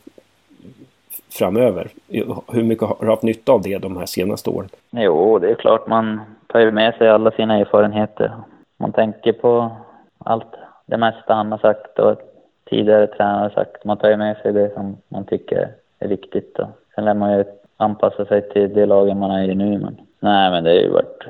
framöver? 1.30 1.88
Hur 2.46 2.62
mycket 2.62 2.88
har 2.88 2.96
du 3.00 3.06
haft 3.06 3.22
nytta 3.22 3.52
av 3.52 3.62
det 3.62 3.78
de 3.78 3.96
här 3.96 4.06
senaste 4.06 4.50
åren? 4.50 4.68
Jo, 4.90 5.38
det 5.38 5.50
är 5.50 5.54
klart 5.54 5.86
man 5.86 6.20
tar 6.54 6.60
ju 6.60 6.70
med 6.70 6.94
sig 6.94 7.08
alla 7.08 7.30
sina 7.30 7.58
erfarenheter. 7.58 8.32
Man 8.76 8.92
tänker 8.92 9.32
på 9.32 9.70
allt 10.18 10.54
det 10.86 10.96
mesta 10.96 11.34
han 11.34 11.52
har 11.52 11.58
sagt 11.58 11.98
och 11.98 12.20
tidigare 12.70 13.06
tränare 13.06 13.42
har 13.42 13.50
sagt. 13.50 13.84
Man 13.84 13.96
tar 13.96 14.10
ju 14.10 14.16
med 14.16 14.36
sig 14.36 14.52
det 14.52 14.74
som 14.74 14.96
man 15.08 15.24
tycker 15.24 15.68
är 15.98 16.08
viktigt. 16.08 16.54
Då. 16.56 16.68
Sen 16.94 17.04
lär 17.04 17.14
man 17.14 17.32
ju 17.32 17.44
anpassa 17.76 18.24
sig 18.24 18.48
till 18.48 18.74
det 18.74 18.86
laget 18.86 19.16
man 19.16 19.30
är 19.30 19.48
i 19.48 19.54
nu. 19.54 19.78
Men, 19.78 19.96
nej, 20.20 20.50
men 20.50 20.64
det 20.64 20.70
har 20.70 20.76
ju 20.76 20.90
varit... 20.90 21.24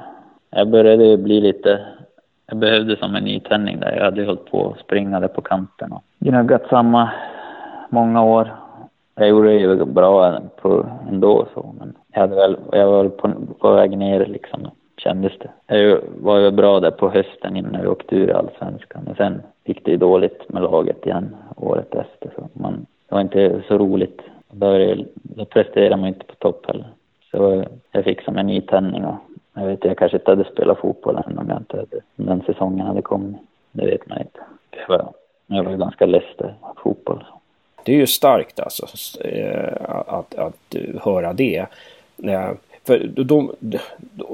Jag 0.51 0.69
började 0.69 1.05
ju 1.05 1.17
bli 1.17 1.41
lite... 1.41 1.81
Jag 2.47 2.59
behövde 2.59 2.97
som 2.97 3.15
en 3.15 3.25
nytändning 3.25 3.81
där. 3.81 3.97
Jag 3.97 4.05
hade 4.05 4.21
ju 4.21 4.27
hållit 4.27 4.51
på 4.51 4.59
och 4.59 4.79
springa 4.79 5.21
där 5.21 5.29
på 5.29 5.41
kanten 5.41 5.93
och 5.93 6.03
gnuggat 6.19 6.63
samma 6.71 7.11
många 7.89 8.25
år. 8.25 8.55
Jag 9.15 9.29
gjorde 9.29 9.49
det 9.49 9.59
ju 9.59 9.85
bra 9.85 10.41
ändå 11.09 11.47
så, 11.55 11.75
men 11.79 11.95
jag, 12.13 12.21
hade 12.21 12.35
väl, 12.35 12.57
jag 12.73 12.87
var 12.87 13.09
på, 13.09 13.33
på 13.59 13.73
väg 13.73 13.99
ner 13.99 14.27
liksom 14.27 14.71
kändes 15.05 15.33
det. 15.39 15.77
Jag 15.77 16.01
var 16.21 16.39
ju 16.39 16.51
bra 16.51 16.81
där 16.81 16.91
på 16.91 17.09
hösten 17.09 17.57
innan 17.57 17.81
vi 17.81 17.87
åkte 17.87 18.17
ur 18.17 18.31
allsvenskan. 18.31 19.03
Men 19.07 19.15
sen 19.15 19.43
gick 19.65 19.85
det 19.85 19.91
ju 19.91 19.97
dåligt 19.97 20.49
med 20.49 20.63
laget 20.63 21.07
igen 21.07 21.37
året 21.57 21.95
efter. 21.95 22.31
Så 22.37 22.49
man, 22.53 22.87
det 23.09 23.15
var 23.15 23.21
inte 23.21 23.63
så 23.69 23.79
roligt. 23.79 24.21
Då, 24.51 24.95
då 25.13 25.45
presterade 25.45 25.97
man 25.97 26.09
inte 26.09 26.25
på 26.25 26.35
topp 26.35 26.67
heller. 26.67 26.87
Så 27.31 27.65
jag 27.93 28.05
fick 28.05 28.23
som 28.23 28.39
en 28.39 28.47
nytändning 28.47 29.05
och 29.05 29.17
jag 29.55 29.67
vet 29.67 29.85
jag 29.85 29.99
kanske 29.99 30.17
inte 30.17 30.31
hade 30.31 30.45
spelat 30.45 30.79
fotboll 30.79 31.17
än 31.27 31.39
om 31.39 31.49
jag 31.49 31.59
inte 31.59 31.77
hade, 31.77 32.01
den 32.17 32.43
säsongen 32.47 32.87
hade 32.87 33.03
kommit. 33.03 33.37
Det 33.73 33.87
vet 33.87 34.09
man 34.09 34.19
inte. 34.19 34.41
Jag 34.71 34.89
var, 34.89 35.13
jag 35.47 35.65
var 35.65 35.77
ganska 35.77 36.07
less 36.07 36.37
där, 36.39 36.55
fotboll. 36.77 37.25
Det 37.85 37.93
är 37.93 37.97
ju 37.97 38.07
starkt 38.07 38.61
alltså 38.61 38.87
eh, 39.25 39.73
att, 39.89 40.09
att, 40.09 40.35
att 40.35 40.77
höra 41.05 41.33
det. 41.33 41.67
Eh, 42.25 42.51
för 42.87 42.99
då, 42.99 43.53
då, 43.61 43.79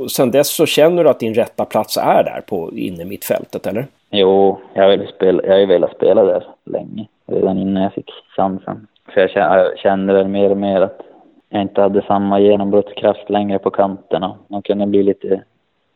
sen 0.09 0.31
dess 0.31 0.49
så 0.49 0.67
känner 0.67 1.05
du 1.05 1.11
att 1.11 1.21
din 1.21 1.35
rätta 1.35 1.65
plats 1.65 1.97
är 1.97 2.25
där 2.25 2.41
på 2.49 2.71
inne 2.73 3.05
mittfältet, 3.05 3.67
eller? 3.67 3.87
Jo, 4.11 4.59
jag 4.75 4.83
har, 4.83 5.07
spela, 5.07 5.43
jag 5.43 5.53
har 5.53 5.59
ju 5.59 5.67
velat 5.67 5.97
spela 5.97 6.25
där 6.25 6.45
länge. 6.65 7.07
Redan 7.27 7.59
innan 7.59 7.83
jag 7.83 7.93
fick 7.93 8.11
chansen. 8.37 8.87
För 9.15 9.31
jag 9.35 9.79
kände 9.79 10.13
väl 10.13 10.29
mer 10.29 10.51
och 10.51 10.57
mer 10.57 10.81
att 10.81 11.01
jag 11.49 11.63
inte 11.63 11.81
hade 11.81 12.03
samma 12.03 12.41
genombrottskraft 12.41 13.31
längre 13.31 13.59
på 13.59 13.71
kanterna. 13.71 14.35
Man 14.49 14.63
kunde 14.63 14.87
bli 14.87 15.03
lite 15.03 15.43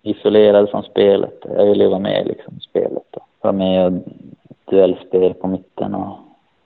isolerad 0.03 0.71
från 0.71 0.83
spelet. 0.83 1.45
Jag 1.57 1.67
ville 1.67 1.89
vara 1.89 1.99
med 1.99 2.27
liksom, 2.27 2.55
i 2.57 2.61
spelet. 2.61 3.15
Och 3.15 3.29
vara 3.41 3.53
med 3.53 3.87
och 3.87 3.93
duellspel 4.65 5.35
på 5.35 5.47
mitten 5.47 5.95
och 5.95 6.19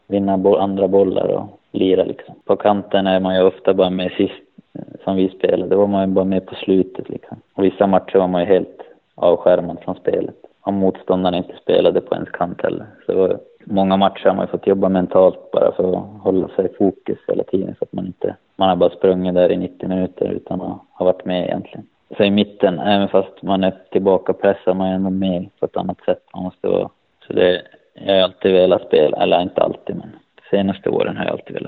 vinna 0.06 0.38
bo 0.38 0.56
andra 0.56 0.88
bollar 0.88 1.26
och 1.28 1.60
lira 1.72 2.04
liksom. 2.04 2.34
På 2.44 2.56
kanten 2.56 3.06
är 3.06 3.20
man 3.20 3.34
ju 3.34 3.42
ofta 3.42 3.74
bara 3.74 3.90
med 3.90 4.12
sist 4.12 4.47
Eh, 4.78 5.04
som 5.04 5.16
vi 5.16 5.28
spelade, 5.28 5.74
då 5.74 5.80
var 5.80 5.86
man 5.86 6.08
ju 6.08 6.14
bara 6.14 6.24
med 6.24 6.46
på 6.46 6.54
slutet 6.54 7.08
liksom. 7.08 7.36
Och 7.54 7.64
vissa 7.64 7.86
matcher 7.86 8.18
var 8.18 8.28
man 8.28 8.40
ju 8.40 8.46
helt 8.46 8.82
avskärmad 9.14 9.78
från 9.84 9.94
spelet. 9.94 10.36
Om 10.60 10.74
motståndarna 10.74 11.36
inte 11.36 11.56
spelade 11.62 12.00
på 12.00 12.14
ens 12.14 12.30
kant 12.30 12.62
heller. 12.62 12.86
Så 13.06 13.38
många 13.64 13.96
matcher 13.96 14.28
har 14.28 14.34
man 14.34 14.46
ju 14.46 14.50
fått 14.50 14.66
jobba 14.66 14.88
mentalt 14.88 15.50
bara 15.50 15.72
för 15.72 15.92
att 15.92 16.22
hålla 16.22 16.48
sig 16.48 16.64
i 16.64 16.76
fokus 16.78 17.18
hela 17.28 17.44
tiden 17.44 17.74
så 17.78 17.84
att 17.84 17.92
man 17.92 18.06
inte, 18.06 18.36
man 18.56 18.68
har 18.68 18.76
bara 18.76 18.90
sprungit 18.90 19.34
där 19.34 19.52
i 19.52 19.56
90 19.56 19.88
minuter 19.88 20.28
utan 20.28 20.60
att 20.60 20.78
ha 20.92 21.04
varit 21.04 21.24
med 21.24 21.44
egentligen. 21.44 21.86
Så 22.16 22.24
i 22.24 22.30
mitten, 22.30 22.78
även 22.78 23.08
fast 23.08 23.42
man 23.42 23.64
är 23.64 23.74
tillbaka 23.90 24.32
pressar 24.32 24.74
man 24.74 24.88
ju 24.88 24.94
ändå 24.94 25.10
med 25.10 25.48
på 25.60 25.66
ett 25.66 25.76
annat 25.76 26.00
sätt. 26.04 26.22
Man 26.34 26.42
måste 26.42 26.68
vara, 26.68 26.88
så 27.26 27.32
det, 27.32 27.62
jag 27.94 28.14
har 28.14 28.22
alltid 28.22 28.52
velat 28.52 28.86
spela, 28.86 29.16
eller 29.16 29.42
inte 29.42 29.60
alltid 29.60 29.96
men 29.96 30.10
senaste 30.50 30.90
åren 30.90 31.16
har 31.16 31.24
jag 31.24 31.32
alltid 31.32 31.54
velat 31.54 31.67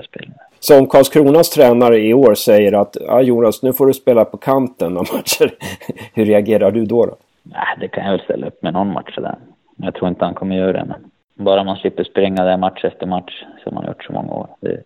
Som 0.63 0.87
Karlskronas 0.87 1.49
tränare 1.49 1.99
i 1.99 2.13
år 2.13 2.33
säger 2.33 2.73
att 2.73 2.97
ja, 3.07 3.21
Jonas, 3.21 3.63
nu 3.63 3.73
får 3.73 3.87
du 3.87 3.93
spela 3.93 4.25
på 4.25 4.37
kanten 4.37 4.97
av 4.97 5.07
matcher. 5.13 5.53
Hur 6.13 6.25
reagerar 6.25 6.71
du 6.71 6.85
då? 6.85 7.05
då? 7.05 7.15
Nej, 7.43 7.77
det 7.79 7.87
kan 7.87 8.03
jag 8.05 8.11
väl 8.11 8.21
ställa 8.21 8.47
upp 8.47 8.63
med 8.63 8.73
någon 8.73 8.93
match 8.93 9.15
där. 9.15 9.35
Jag 9.75 9.93
tror 9.93 10.09
inte 10.09 10.25
han 10.25 10.33
kommer 10.33 10.55
göra 10.55 10.73
det, 10.73 10.85
men 10.85 11.11
bara 11.45 11.63
man 11.63 11.75
slipper 11.75 12.03
springa 12.03 12.43
där 12.43 12.57
match 12.57 12.85
efter 12.85 13.05
match 13.05 13.43
som 13.63 13.75
man 13.75 13.87
gjort 13.87 14.03
så 14.03 14.13
många 14.13 14.33
år. 14.33 14.47
Det 14.59 14.83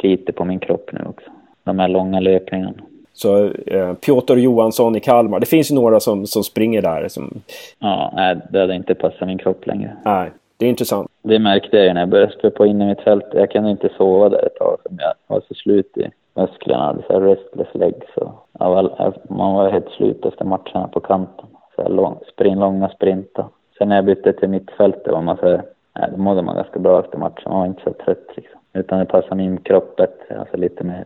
sliter 0.00 0.32
på 0.32 0.44
min 0.44 0.58
kropp 0.58 0.90
nu 0.92 1.00
också. 1.08 1.30
De 1.64 1.78
här 1.78 1.88
långa 1.88 2.20
löpningarna. 2.20 2.72
Så 3.12 3.46
eh, 3.66 3.94
Piotr 3.94 4.36
Johansson 4.36 4.96
i 4.96 5.00
Kalmar, 5.00 5.40
det 5.40 5.46
finns 5.46 5.70
ju 5.70 5.74
några 5.74 6.00
som, 6.00 6.26
som 6.26 6.42
springer 6.42 6.82
där. 6.82 7.08
Som... 7.08 7.42
Ja, 7.78 8.12
nej, 8.16 8.36
det 8.50 8.60
hade 8.60 8.74
inte 8.74 8.94
passat 8.94 9.28
min 9.28 9.38
kropp 9.38 9.66
längre. 9.66 9.96
Nej, 10.04 10.30
det 10.56 10.66
är 10.66 10.70
intressant. 10.70 11.09
Det 11.22 11.38
märkte 11.38 11.76
jag 11.76 11.86
ju 11.86 11.92
när 11.92 12.00
jag 12.00 12.08
började 12.08 12.32
spela 12.32 12.50
på 12.50 12.66
inne 12.66 12.84
i 12.84 12.88
mitt 12.88 13.00
fält. 13.00 13.26
Jag 13.32 13.50
kunde 13.50 13.70
inte 13.70 13.88
sova 13.96 14.28
där 14.28 14.46
ett 14.46 14.56
tag 14.56 14.78
för 14.82 14.90
jag 14.98 15.14
var 15.26 15.42
så 15.48 15.54
slut 15.54 15.96
i 15.96 16.10
musklerna. 16.34 16.84
hade 16.84 17.02
så 17.06 17.12
här 17.12 17.20
restless 17.20 17.74
legs. 17.74 18.06
Så 18.14 18.32
var, 18.52 19.14
man 19.28 19.54
var 19.54 19.70
helt 19.70 19.90
slut 19.90 20.24
efter 20.24 20.44
matcherna 20.44 20.88
på 20.92 21.00
kanten. 21.00 21.46
Så 21.76 21.82
här 21.82 21.88
lång, 21.88 22.18
sprint, 22.32 22.58
långa 22.58 22.88
sprintar. 22.88 23.46
Sen 23.78 23.88
när 23.88 23.96
jag 23.96 24.04
bytte 24.04 24.32
till 24.32 24.48
mittfältet 24.48 25.12
var 25.12 25.22
man 25.22 25.36
så 25.36 25.48
här, 25.48 25.62
nej, 25.98 26.08
då 26.10 26.16
mådde 26.16 26.42
man 26.42 26.56
ganska 26.56 26.78
bra 26.78 27.00
efter 27.00 27.18
matchen. 27.18 27.50
Man 27.50 27.58
var 27.58 27.66
inte 27.66 27.82
så 27.84 27.92
trött 27.92 28.26
liksom. 28.36 28.60
Utan 28.72 28.98
det 28.98 29.04
passade 29.04 29.34
min 29.34 29.58
kropp 29.58 29.96
bättre, 29.96 30.40
alltså 30.40 30.56
lite 30.56 30.84
mer. 30.84 31.04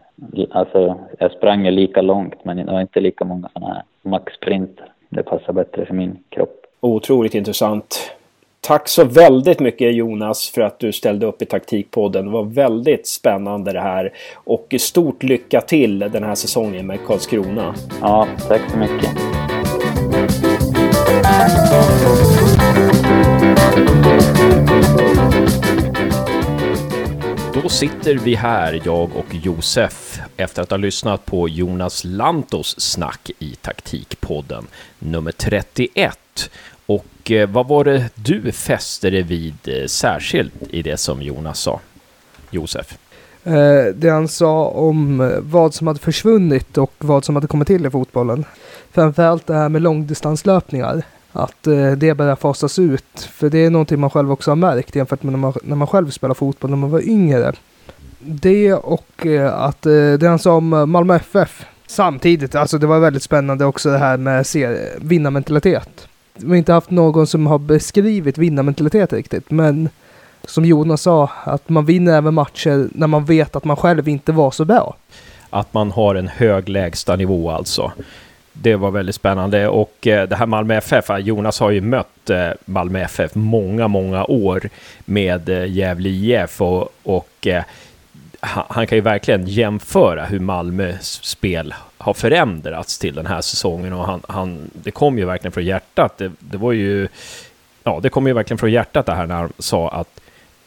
Alltså 0.51 0.99
jag 1.19 1.33
sprang 1.33 1.65
ju 1.65 1.71
lika 1.71 2.03
långt 2.03 2.45
men 2.45 2.57
det 2.57 2.73
var 2.73 2.81
inte 2.81 3.01
lika 3.01 3.25
många 3.25 3.49
sådana 3.53 3.75
här 3.75 3.83
maxsprinter. 4.03 4.93
Det 5.09 5.23
passade 5.23 5.53
bättre 5.53 5.87
för 5.87 5.95
min 5.95 6.19
kropp. 6.29 6.67
Otroligt 6.81 7.35
intressant. 7.35 8.15
Tack 8.67 8.89
så 8.89 9.05
väldigt 9.05 9.61
mycket 9.61 9.95
Jonas 9.95 10.51
för 10.51 10.61
att 10.63 10.79
du 10.79 10.93
ställde 10.93 11.27
upp 11.27 11.43
i 11.43 11.47
Taktikpodden. 11.47 12.25
Det 12.25 12.31
var 12.31 12.45
väldigt 12.45 13.07
spännande 13.07 13.73
det 13.73 13.81
här. 13.81 14.13
Och 14.35 14.75
stort 14.79 15.23
lycka 15.23 15.61
till 15.61 15.99
den 15.99 16.23
här 16.23 16.35
säsongen 16.35 16.87
med 16.87 16.99
Karlskrona. 17.07 17.75
Ja, 18.01 18.29
tack 18.49 18.61
så 18.71 18.77
mycket. 18.79 19.11
Då 27.63 27.69
sitter 27.69 28.15
vi 28.15 28.35
här, 28.35 28.81
jag 28.85 29.17
och 29.17 29.35
Josef, 29.35 30.21
efter 30.37 30.63
att 30.63 30.71
ha 30.71 30.77
lyssnat 30.77 31.27
på 31.27 31.49
Jonas 31.49 32.05
Lantos 32.05 32.81
snack 32.81 33.31
i 33.39 33.55
Taktikpodden 33.61 34.67
nummer 34.99 35.33
31. 35.33 36.19
Och 36.87 37.31
eh, 37.31 37.49
vad 37.49 37.69
var 37.69 37.85
det 37.85 38.11
du 38.15 38.53
fäste 38.53 39.11
dig 39.11 39.23
vid 39.23 39.55
eh, 39.65 39.87
särskilt 39.87 40.55
i 40.71 40.83
det 40.83 40.97
som 40.97 41.23
Jonas 41.23 41.61
sa? 41.61 41.81
Josef? 42.51 42.99
Eh, 43.45 43.85
det 43.95 44.09
han 44.09 44.29
sa 44.29 44.67
om 44.67 45.33
vad 45.43 45.75
som 45.75 45.87
hade 45.87 45.99
försvunnit 45.99 46.79
och 46.79 46.93
vad 46.99 47.25
som 47.25 47.35
hade 47.35 47.47
kommit 47.47 47.69
till 47.69 47.87
i 47.87 47.91
fotbollen. 47.91 48.45
Framförallt 48.93 49.47
det 49.47 49.55
här 49.55 49.69
med 49.69 49.83
långdistanslöpningar. 49.83 51.03
Att 51.33 51.63
det 51.97 52.17
börjar 52.17 52.37
fasas 52.37 52.79
ut. 52.79 53.21
För 53.33 53.51
det 53.51 53.59
är 53.59 53.71
någonting 53.71 54.01
man 54.01 54.11
själv 54.11 54.33
också 54.33 54.51
har 54.51 54.57
märkt 54.57 54.97
jämfört 54.97 55.23
med 55.23 55.33
när 55.33 55.39
man, 55.39 55.53
när 55.63 55.77
man 55.77 55.87
själv 55.87 56.11
spelade 56.11 56.39
fotboll 56.39 56.71
när 56.71 56.77
man 56.77 56.91
var 56.91 57.09
yngre. 57.09 57.53
Det 58.19 58.75
och 58.75 59.27
att 59.53 59.83
det 60.19 60.27
han 60.27 60.39
sa 60.39 60.53
om 60.53 60.91
Malmö 60.91 61.17
FF. 61.17 61.65
Samtidigt, 61.87 62.55
alltså 62.55 62.79
det 62.79 62.87
var 62.87 62.99
väldigt 62.99 63.23
spännande 63.23 63.65
också 63.65 63.91
det 63.91 63.99
här 63.99 64.17
med 64.17 64.47
vinnarmentalitet 64.99 66.09
vi 66.37 66.49
har 66.49 66.57
inte 66.57 66.73
haft 66.73 66.91
någon 66.91 67.27
som 67.27 67.47
har 67.47 67.59
beskrivit 67.59 68.39
vinnarmentalitet 68.39 69.13
riktigt. 69.13 69.51
Men 69.51 69.89
som 70.45 70.65
Jonas 70.65 71.03
sa, 71.03 71.31
att 71.45 71.69
man 71.69 71.85
vinner 71.85 72.17
även 72.17 72.35
matcher 72.35 72.89
när 72.93 73.07
man 73.07 73.25
vet 73.25 73.57
att 73.57 73.65
man 73.65 73.77
själv 73.77 74.09
inte 74.09 74.33
var 74.33 74.51
så 74.51 74.65
bra. 74.65 74.97
Att 75.51 75.75
man 75.75 75.91
har 75.91 76.15
en 76.15 76.29
hög 76.29 76.69
lägsta 76.69 77.17
nivå 77.17 77.51
alltså. 77.51 77.93
Det 78.53 78.77
var 78.77 78.91
väldigt 78.91 79.15
spännande 79.15 79.69
och 79.69 80.07
eh, 80.07 80.29
det 80.29 80.37
här 80.37 80.47
Malmö 80.47 80.75
FF, 80.75 81.05
Jonas 81.19 81.61
har 81.61 81.71
ju 81.71 81.81
mött 81.81 82.31
eh, 82.31 82.49
Malmö 82.65 83.01
FF 83.01 83.35
många, 83.35 83.89
många 83.89 84.25
år 84.25 84.69
med 85.05 85.49
eh, 85.49 85.73
Gävle 85.73 86.09
IF 86.09 86.61
och, 86.61 86.89
och 87.03 87.47
han 88.45 88.87
kan 88.87 88.99
ju 88.99 89.03
verkligen 89.03 89.47
jämföra 89.47 90.25
hur 90.25 90.41
Malmös 90.41 91.25
spel 91.25 91.75
har 91.99 92.15
förändrats 92.15 92.99
till 92.99 93.15
den 93.15 93.27
här 93.27 93.41
säsongen 93.41 93.93
och 93.93 94.07
han, 94.07 94.23
han, 94.29 94.71
det 94.73 94.91
kom 94.91 95.19
ju 95.19 95.25
verkligen 95.25 95.53
från 95.53 95.65
hjärtat. 95.65 96.19
Det, 96.19 96.33
det 96.39 96.57
var 96.57 96.73
ju, 96.73 97.09
ja, 97.85 98.01
det 98.03 98.09
kom 98.09 98.27
ju 98.27 98.33
verkligen 98.33 98.59
från 98.59 98.73
hjärtat 98.73 99.07
det 99.07 99.15
här 99.15 99.27
när 99.27 99.35
han 99.35 99.53
sa 99.59 99.89
att 99.91 100.21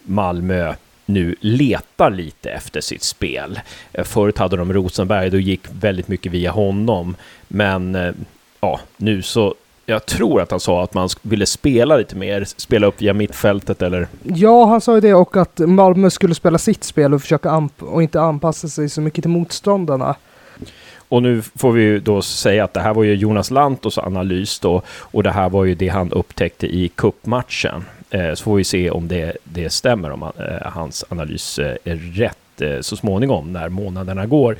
Malmö 0.03 0.73
nu 1.05 1.35
letar 1.39 2.11
lite 2.11 2.49
efter 2.49 2.81
sitt 2.81 3.03
spel. 3.03 3.59
Förut 4.03 4.37
hade 4.37 4.57
de 4.57 4.73
Rosenberg, 4.73 5.29
då 5.29 5.37
gick 5.39 5.61
väldigt 5.71 6.07
mycket 6.07 6.31
via 6.31 6.51
honom. 6.51 7.15
Men 7.47 7.95
eh, 7.95 8.13
ja, 8.59 8.79
nu 8.97 9.21
så 9.21 9.55
jag 9.89 10.05
tror 10.05 10.41
att 10.41 10.51
han 10.51 10.59
sa 10.59 10.83
att 10.83 10.93
man 10.93 11.09
ville 11.21 11.45
spela 11.45 11.97
lite 11.97 12.15
mer, 12.15 12.43
spela 12.45 12.87
upp 12.87 13.01
via 13.01 13.13
mittfältet 13.13 13.81
eller? 13.81 14.07
Ja, 14.23 14.65
han 14.65 14.81
sa 14.81 14.95
ju 14.95 15.01
det 15.01 15.13
och 15.13 15.37
att 15.37 15.59
Malmö 15.59 16.09
skulle 16.09 16.35
spela 16.35 16.57
sitt 16.57 16.83
spel 16.83 17.13
och 17.13 17.21
försöka 17.21 17.69
och 17.79 18.03
inte 18.03 18.21
anpassa 18.21 18.67
sig 18.67 18.89
så 18.89 19.01
mycket 19.01 19.23
till 19.23 19.31
motståndarna. 19.31 20.15
Och 21.09 21.23
nu 21.23 21.41
får 21.41 21.71
vi 21.71 21.81
ju 21.81 21.99
då 21.99 22.21
säga 22.21 22.63
att 22.63 22.73
det 22.73 22.79
här 22.79 22.93
var 22.93 23.03
ju 23.03 23.15
Jonas 23.15 23.51
Lantos 23.51 23.97
analys 23.97 24.59
då 24.59 24.81
och 24.89 25.23
det 25.23 25.31
här 25.31 25.49
var 25.49 25.65
ju 25.65 25.75
det 25.75 25.87
han 25.87 26.11
upptäckte 26.11 26.67
i 26.67 26.87
kuppmatchen. 26.95 27.85
Eh, 28.09 28.33
så 28.33 28.43
får 28.43 28.55
vi 28.55 28.63
se 28.63 28.89
om 28.89 29.07
det, 29.07 29.37
det 29.43 29.69
stämmer, 29.69 30.11
om 30.11 30.21
han, 30.21 30.33
eh, 30.37 30.71
hans 30.71 31.05
analys 31.09 31.59
eh, 31.59 31.75
är 31.83 31.95
rätt 31.95 32.37
så 32.81 32.95
småningom 32.95 33.53
när 33.53 33.69
månaderna 33.69 34.25
går. 34.25 34.57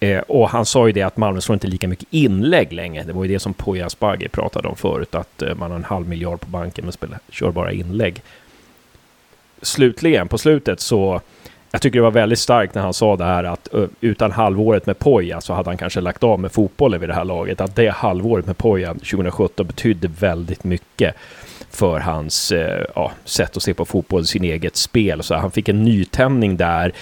Eh, 0.00 0.18
och 0.18 0.48
han 0.48 0.66
sa 0.66 0.86
ju 0.86 0.92
det 0.92 1.02
att 1.02 1.16
Malmö 1.16 1.40
slår 1.40 1.54
inte 1.54 1.66
lika 1.66 1.88
mycket 1.88 2.08
inlägg 2.10 2.72
längre. 2.72 3.04
Det 3.04 3.12
var 3.12 3.24
ju 3.24 3.32
det 3.32 3.38
som 3.38 3.54
Poya 3.54 3.86
Asbaghi 3.86 4.28
pratade 4.28 4.68
om 4.68 4.76
förut, 4.76 5.14
att 5.14 5.42
eh, 5.42 5.54
man 5.54 5.70
har 5.70 5.78
en 5.78 5.84
halv 5.84 6.08
miljard 6.08 6.40
på 6.40 6.46
banken 6.46 6.84
men 6.84 6.92
spelar, 6.92 7.18
kör 7.28 7.50
bara 7.50 7.72
inlägg. 7.72 8.22
Slutligen, 9.62 10.28
på 10.28 10.38
slutet 10.38 10.80
så 10.80 11.20
jag 11.70 11.82
tycker 11.82 11.98
det 11.98 12.02
var 12.02 12.10
väldigt 12.10 12.38
starkt 12.38 12.74
när 12.74 12.82
han 12.82 12.94
sa 12.94 13.16
det 13.16 13.24
här 13.24 13.44
att 13.44 13.74
eh, 13.74 13.84
utan 14.00 14.32
halvåret 14.32 14.86
med 14.86 14.98
Poya 14.98 15.40
så 15.40 15.54
hade 15.54 15.70
han 15.70 15.78
kanske 15.78 16.00
lagt 16.00 16.24
av 16.24 16.40
med 16.40 16.52
fotbollen 16.52 17.00
vid 17.00 17.08
det 17.08 17.14
här 17.14 17.24
laget. 17.24 17.60
Att 17.60 17.76
det 17.76 17.88
halvåret 17.88 18.46
med 18.46 18.58
Poya, 18.58 18.94
2017 18.94 19.66
betydde 19.66 20.08
väldigt 20.08 20.64
mycket 20.64 21.14
för 21.70 22.00
hans 22.00 22.52
eh, 22.52 22.84
ja, 22.94 23.12
sätt 23.24 23.56
att 23.56 23.62
se 23.62 23.74
på 23.74 23.84
fotboll, 23.84 24.26
sin 24.26 24.44
eget 24.44 24.76
spel. 24.76 25.22
Så 25.22 25.34
han 25.34 25.50
fick 25.50 25.68
en 25.68 25.84
nytändning 25.84 26.56
där. 26.56 26.92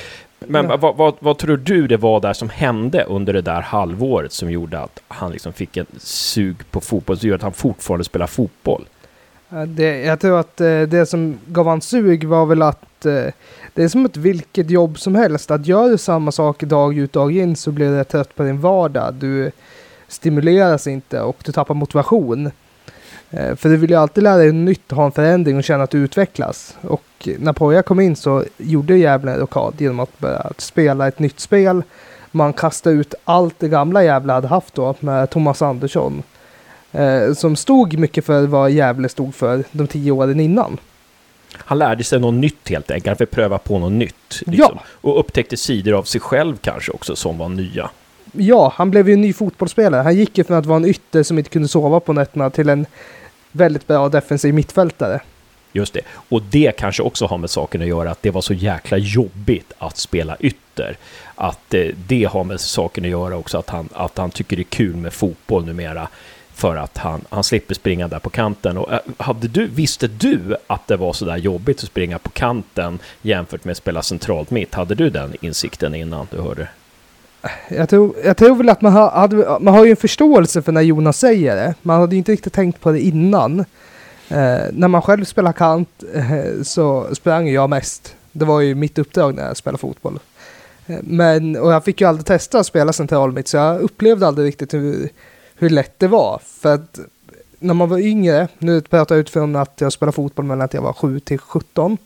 Men 0.47 0.71
ja. 0.71 0.77
vad, 0.77 0.97
vad, 0.97 1.15
vad, 1.19 1.39
tror 1.39 1.57
du 1.57 1.87
det 1.87 1.97
var 1.97 2.21
där 2.21 2.33
som 2.33 2.49
hände 2.49 3.05
under 3.05 3.33
det 3.33 3.43
där 3.43 3.61
halvåret 3.61 4.33
som 4.33 4.51
gjorde 4.51 4.81
att 4.81 5.01
han 5.09 5.33
liksom 5.33 5.53
fick 5.53 5.77
en 5.77 5.87
sug 5.99 6.57
på 6.71 6.81
fotboll, 6.81 7.19
som 7.19 7.29
gjorde 7.29 7.37
att 7.37 7.43
han 7.43 7.53
fortfarande 7.53 8.05
spelar 8.05 8.27
fotboll? 8.27 8.85
Det, 9.67 10.03
jag 10.03 10.21
tror 10.21 10.41
att 10.41 10.61
eh, 10.61 10.83
det 10.83 11.07
som 11.07 11.39
gav 11.47 11.67
han 11.67 11.81
sug 11.81 12.25
var 12.25 12.47
väl 12.47 12.63
att 12.63 13.07
eh, 13.07 13.27
det 13.75 13.83
är 13.83 13.89
som 13.89 14.05
ett 14.05 14.17
vilket 14.17 14.71
jobb 14.71 14.99
som 14.99 15.15
helst. 15.15 15.51
Att 15.51 15.67
gör 15.67 15.89
du 15.89 15.99
samma 15.99 16.33
sak 16.33 16.63
dag 16.63 16.99
ut 16.99 17.13
dag 17.13 17.37
in 17.37 17.57
så 17.57 17.71
blir 17.71 17.99
du 17.99 18.05
trött 18.05 18.35
på 18.35 18.43
din 18.43 18.61
vardag. 18.61 19.15
Du 19.15 19.51
stimuleras 20.09 20.87
inte 20.87 21.21
och 21.21 21.37
du 21.45 21.53
tappar 21.53 21.75
motivation. 21.75 22.51
Eh, 23.37 23.57
för 23.57 23.69
du 23.69 23.77
vill 23.77 23.91
ju 23.91 23.97
alltid 23.97 24.25
lära 24.25 24.37
dig 24.37 24.53
nytt, 24.53 24.91
ha 24.91 25.05
en 25.05 25.13
förändring 25.13 25.57
och 25.57 25.65
känna 25.65 25.85
att 25.85 25.91
du 25.91 25.99
utvecklas. 25.99 26.77
Och 26.81 27.29
när 27.39 27.53
Poja 27.53 27.83
kom 27.83 28.01
in 28.01 28.17
så 28.17 28.45
gjorde 28.57 28.97
Gävle 28.97 29.33
en 29.33 29.39
rockad 29.39 29.75
genom 29.79 30.01
att 30.01 30.19
börja 30.19 30.53
spela 30.59 31.09
ett 31.09 31.19
nytt 31.19 31.41
spel. 31.41 31.83
Man 32.31 32.53
kastade 32.53 32.97
ut 32.97 33.15
allt 33.25 33.55
det 33.59 33.69
gamla 33.69 34.05
Gävle 34.05 34.33
hade 34.33 34.49
haft 34.49 34.75
då 34.75 34.95
med 35.01 35.31
Thomas 35.31 35.63
Andersson. 35.63 36.23
Eh, 36.93 37.33
som 37.33 37.57
stod 37.57 37.99
mycket 37.99 38.25
för 38.25 38.47
vad 38.47 38.71
Gävle 38.71 39.09
stod 39.09 39.35
för 39.35 39.65
de 39.71 39.87
tio 39.87 40.13
åren 40.13 40.41
innan. 40.41 40.79
Han 41.57 41.79
lärde 41.79 42.05
sig 42.05 42.21
något 42.21 42.35
nytt 42.35 42.69
helt 42.69 42.91
enkelt, 42.91 43.07
han 43.07 43.17
fick 43.17 43.31
pröva 43.31 43.59
på 43.59 43.79
något 43.79 43.93
nytt. 43.93 44.43
Liksom. 44.47 44.75
Ja. 44.77 44.83
Och 44.87 45.21
upptäckte 45.21 45.57
sidor 45.57 45.93
av 45.93 46.03
sig 46.03 46.21
själv 46.21 46.57
kanske 46.57 46.93
också 46.93 47.17
som 47.17 47.39
var 47.39 47.49
nya. 47.49 47.91
Ja, 48.33 48.73
han 48.77 48.91
blev 48.91 49.09
ju 49.09 49.15
en 49.15 49.21
ny 49.21 49.33
fotbollsspelare. 49.33 50.03
Han 50.03 50.17
gick 50.17 50.39
ju 50.39 50.45
från 50.45 50.57
att 50.57 50.67
vara 50.67 50.77
en 50.77 50.85
ytter 50.85 51.23
som 51.23 51.39
inte 51.39 51.51
kunde 51.51 51.69
sova 51.69 52.01
på 52.01 52.13
nätterna 52.13 52.51
till 52.51 52.69
en 52.69 52.87
väldigt 53.55 53.87
bra 53.87 54.09
defensiv 54.09 54.55
mittfältare. 54.55 55.21
Just 55.73 55.95
det. 55.95 56.01
Och 56.29 56.43
det 56.43 56.73
kanske 56.79 57.03
också 57.03 57.27
har 57.27 57.39
med 57.39 57.51
saken 57.51 57.83
att 57.83 57.89
göra 57.89 58.11
att 58.11 58.23
det 58.23 58.31
var 58.31 58.41
så 58.41 58.55
jäkla 58.55 58.99
jobbigt 58.99 59.73
att 59.79 59.97
spela 59.97 60.37
ytter. 60.41 60.97
Att 61.35 61.75
eh, 61.75 61.87
det 62.07 62.25
har 62.25 62.45
med 62.45 62.61
saken 62.61 63.05
att 63.05 63.11
göra 63.11 63.37
också 63.37 63.59
att 63.59 63.71
han, 63.71 63.89
att 63.93 64.19
han 64.19 64.31
tycker 64.31 64.57
det 64.57 64.63
är 64.63 64.65
kul 64.65 64.97
med 64.97 65.13
fotboll 65.13 65.65
numera 65.65 66.09
för 66.55 66.77
att 66.77 66.99
han, 66.99 67.25
han 67.29 67.45
slipper 67.45 67.75
springa 67.75 68.09
där 68.09 68.19
på 68.19 68.31
kanten. 68.31 68.79
Och, 68.79 68.93
eh, 68.93 69.01
hade 69.17 69.49
du, 69.49 69.67
visste 69.67 70.09
du 70.09 70.57
att 70.67 70.87
det 70.87 70.97
var 70.97 71.13
så 71.13 71.25
där 71.25 71.37
jobbigt 71.37 71.79
att 71.79 71.89
springa 71.89 72.19
på 72.19 72.31
kanten 72.31 72.99
jämfört 73.23 73.65
med 73.65 73.73
att 73.73 73.79
spela 73.79 74.03
centralt 74.03 74.51
mitt? 74.51 74.75
Hade 74.75 74.95
du 74.95 75.11
den 75.11 75.35
insikten 75.41 75.95
innan 75.95 76.27
du 76.31 76.41
hörde? 76.41 76.69
Jag 77.69 77.89
tror, 77.89 78.15
jag 78.25 78.37
tror 78.37 78.57
väl 78.57 78.69
att 78.69 78.81
man 78.81 78.93
har, 78.93 79.11
hade, 79.11 79.59
man 79.61 79.75
har 79.75 79.85
ju 79.85 79.91
en 79.91 79.97
förståelse 79.97 80.63
för 80.63 80.73
när 80.73 80.81
Jonas 80.81 81.19
säger 81.19 81.57
det. 81.57 81.75
Man 81.83 82.01
hade 82.01 82.15
ju 82.15 82.19
inte 82.19 82.33
riktigt 82.33 82.53
tänkt 82.53 82.81
på 82.81 82.93
det 82.93 83.01
innan. 83.01 83.61
Eh, 84.29 84.63
när 84.73 84.89
man 84.89 85.03
själv 85.03 85.25
spelar 85.25 85.53
kant 85.53 86.05
eh, 86.15 86.63
så 86.63 87.15
sprang 87.15 87.49
jag 87.49 87.71
mest. 87.71 88.17
Det 88.33 88.45
var 88.45 88.61
ju 88.61 88.75
mitt 88.75 88.99
uppdrag 88.99 89.35
när 89.35 89.47
jag 89.47 89.57
spelade 89.57 89.79
fotboll. 89.79 90.19
Eh, 90.87 90.97
men, 91.03 91.57
och 91.57 91.73
jag 91.73 91.85
fick 91.85 92.01
ju 92.01 92.09
aldrig 92.09 92.27
testa 92.27 92.59
att 92.59 92.67
spela 92.67 92.93
central 92.93 93.33
mitt 93.33 93.49
så 93.49 93.57
jag 93.57 93.81
upplevde 93.81 94.27
aldrig 94.27 94.49
riktigt 94.49 94.75
hur 94.75 95.09
hur 95.57 95.71
lätt 95.71 95.99
det 95.99 96.09
var. 96.09 96.41
För 96.45 96.75
att 96.75 96.99
när 97.59 97.75
man 97.75 97.89
var 97.89 97.99
yngre, 97.99 98.49
nu 98.59 98.81
pratar 98.81 99.15
jag 99.15 99.21
utifrån 99.21 99.57
att 99.57 99.81
jag 99.81 99.93
spelade 99.93 100.15
fotboll 100.15 100.45
mellan 100.45 100.65
att 100.65 100.75
jag 100.75 100.83
var 100.83 100.93
7 100.93 101.21
till 101.21 101.39
17. 101.39 101.99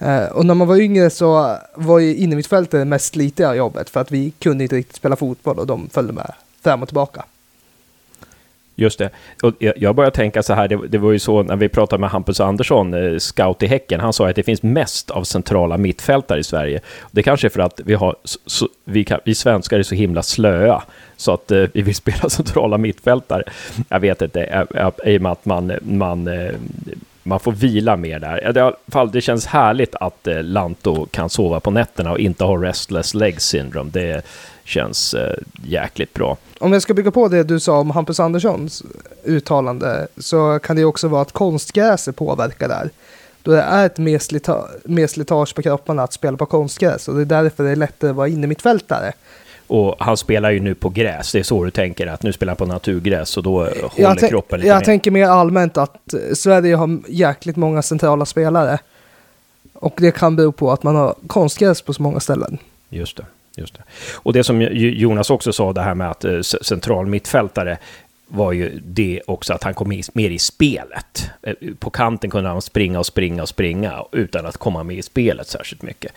Eh, 0.00 0.24
och 0.24 0.46
när 0.46 0.54
man 0.54 0.68
var 0.68 0.76
yngre 0.76 1.10
så 1.10 1.56
var 1.74 1.98
ju 1.98 2.16
innermittfältet 2.16 2.80
det 2.80 2.84
mest 2.84 3.12
slitiga 3.12 3.54
jobbet 3.54 3.90
för 3.90 4.00
att 4.00 4.10
vi 4.10 4.30
kunde 4.30 4.64
inte 4.64 4.76
riktigt 4.76 4.96
spela 4.96 5.16
fotboll 5.16 5.58
och 5.58 5.66
de 5.66 5.88
följde 5.88 6.12
med 6.12 6.32
fram 6.62 6.82
och 6.82 6.88
tillbaka. 6.88 7.24
Just 8.80 8.98
det. 8.98 9.10
Och 9.42 9.54
jag 9.58 9.94
börjar 9.94 10.10
tänka 10.10 10.42
så 10.42 10.54
här, 10.54 10.68
det, 10.68 10.88
det, 10.88 10.98
var 10.98 11.12
ju 11.12 11.18
så 11.18 11.42
när 11.42 11.56
vi 11.56 11.68
pratade 11.68 12.00
med 12.00 12.10
Hampus 12.10 12.40
Andersson, 12.40 12.94
eh, 12.94 13.18
scout 13.18 13.62
i 13.62 13.66
Häcken, 13.66 14.00
han 14.00 14.12
sa 14.12 14.28
att 14.28 14.36
det 14.36 14.42
finns 14.42 14.62
mest 14.62 15.10
av 15.10 15.24
centrala 15.24 15.76
mittfältare 15.76 16.40
i 16.40 16.44
Sverige. 16.44 16.80
Det 17.10 17.22
kanske 17.22 17.46
är 17.46 17.48
för 17.48 17.60
att 17.60 17.80
vi, 17.84 17.94
har, 17.94 18.16
så, 18.24 18.68
vi, 18.84 19.04
kan, 19.04 19.20
vi 19.24 19.34
svenskar 19.34 19.78
är 19.78 19.82
så 19.82 19.94
himla 19.94 20.22
slöa, 20.22 20.82
så 21.16 21.32
att 21.32 21.50
eh, 21.50 21.64
vi 21.72 21.82
vill 21.82 21.94
spela 22.04 22.30
centrala 22.30 22.78
mittfältare. 22.78 23.42
Jag 23.88 24.00
vet 24.00 24.22
inte, 24.22 24.42
eh, 24.44 24.90
i 25.04 25.18
och 25.18 25.22
med 25.22 25.32
att 25.32 25.44
man, 25.44 25.72
man, 25.82 26.28
man 27.30 27.40
får 27.40 27.52
vila 27.52 27.96
mer 27.96 28.20
där. 28.20 28.42
I 28.44 28.60
alla 28.60 28.74
fall, 28.88 29.10
det 29.10 29.20
känns 29.20 29.46
härligt 29.46 29.94
att 29.94 30.26
eh, 30.26 30.42
Lanto 30.42 31.06
kan 31.06 31.30
sova 31.30 31.60
på 31.60 31.70
nätterna 31.70 32.12
och 32.12 32.18
inte 32.18 32.44
ha 32.44 32.62
restless 32.62 33.14
leg 33.14 33.40
syndrome. 33.40 33.90
Det 33.92 34.24
känns 34.64 35.14
eh, 35.14 35.34
jäkligt 35.64 36.14
bra. 36.14 36.36
Om 36.58 36.72
jag 36.72 36.82
ska 36.82 36.94
bygga 36.94 37.10
på 37.10 37.28
det 37.28 37.42
du 37.42 37.60
sa 37.60 37.78
om 37.78 37.90
Hampus 37.90 38.20
Anderssons 38.20 38.82
uttalande 39.24 40.08
så 40.18 40.58
kan 40.58 40.76
det 40.76 40.84
också 40.84 41.08
vara 41.08 41.22
att 41.22 41.32
konstgräset 41.32 42.16
påverkar 42.16 42.68
där. 42.68 42.90
Då 43.42 43.50
det 43.50 43.62
är 43.62 43.86
ett 43.86 43.98
mer, 43.98 44.18
slita 44.18 44.64
mer 44.84 45.06
slitage 45.06 45.54
på 45.54 45.62
kropparna 45.62 46.02
att 46.02 46.12
spela 46.12 46.36
på 46.36 46.46
konstgräs 46.46 47.08
och 47.08 47.14
det 47.14 47.20
är 47.20 47.42
därför 47.42 47.64
det 47.64 47.70
är 47.70 47.76
lättare 47.76 48.10
att 48.10 48.16
vara 48.16 48.28
inne 48.28 48.46
mittfältare. 48.46 49.12
Och 49.70 49.96
han 49.98 50.16
spelar 50.16 50.50
ju 50.50 50.60
nu 50.60 50.74
på 50.74 50.88
gräs, 50.88 51.32
det 51.32 51.38
är 51.38 51.42
så 51.42 51.64
du 51.64 51.70
tänker, 51.70 52.06
att 52.06 52.22
nu 52.22 52.32
spelar 52.32 52.50
han 52.50 52.56
på 52.56 52.66
naturgräs 52.66 53.36
och 53.36 53.42
då 53.42 53.58
håller 53.58 53.90
jag 53.96 54.18
kroppen 54.28 54.58
lite 54.60 54.68
Jag 54.68 54.78
mer. 54.78 54.84
tänker 54.84 55.10
mer 55.10 55.28
allmänt 55.28 55.76
att 55.76 56.14
eh, 56.14 56.20
Sverige 56.34 56.74
har 56.74 56.98
jäkligt 57.08 57.56
många 57.56 57.82
centrala 57.82 58.26
spelare. 58.26 58.78
Och 59.72 59.94
det 59.96 60.10
kan 60.10 60.36
bero 60.36 60.52
på 60.52 60.72
att 60.72 60.82
man 60.82 60.96
har 60.96 61.14
konstgräs 61.26 61.82
på 61.82 61.92
så 61.94 62.02
många 62.02 62.20
ställen. 62.20 62.58
Just 62.88 63.16
det. 63.16 63.24
Just 63.56 63.74
det. 63.74 63.82
Och 64.14 64.32
det 64.32 64.44
som 64.44 64.60
Jonas 64.72 65.30
också 65.30 65.52
sa, 65.52 65.72
det 65.72 65.82
här 65.82 65.94
med 65.94 66.10
att 66.10 66.24
eh, 66.24 66.40
central 66.40 67.06
mittfältare 67.06 67.78
var 68.32 68.52
ju 68.52 68.80
det 68.84 69.20
också 69.26 69.52
att 69.54 69.62
han 69.62 69.74
kom 69.74 69.92
i- 69.92 70.02
mer 70.12 70.30
i 70.30 70.38
spelet. 70.38 71.30
Eh, 71.42 71.54
På 71.78 71.90
kanten 71.90 72.30
kunde 72.30 72.50
han 72.50 72.62
springa 72.62 72.98
och 72.98 73.06
springa 73.06 73.42
och 73.42 73.48
springa 73.48 74.04
utan 74.12 74.46
att 74.46 74.56
komma 74.56 74.82
med 74.82 74.96
i 74.96 75.02
spelet 75.02 75.48
särskilt 75.48 75.82
mycket. 75.82 76.12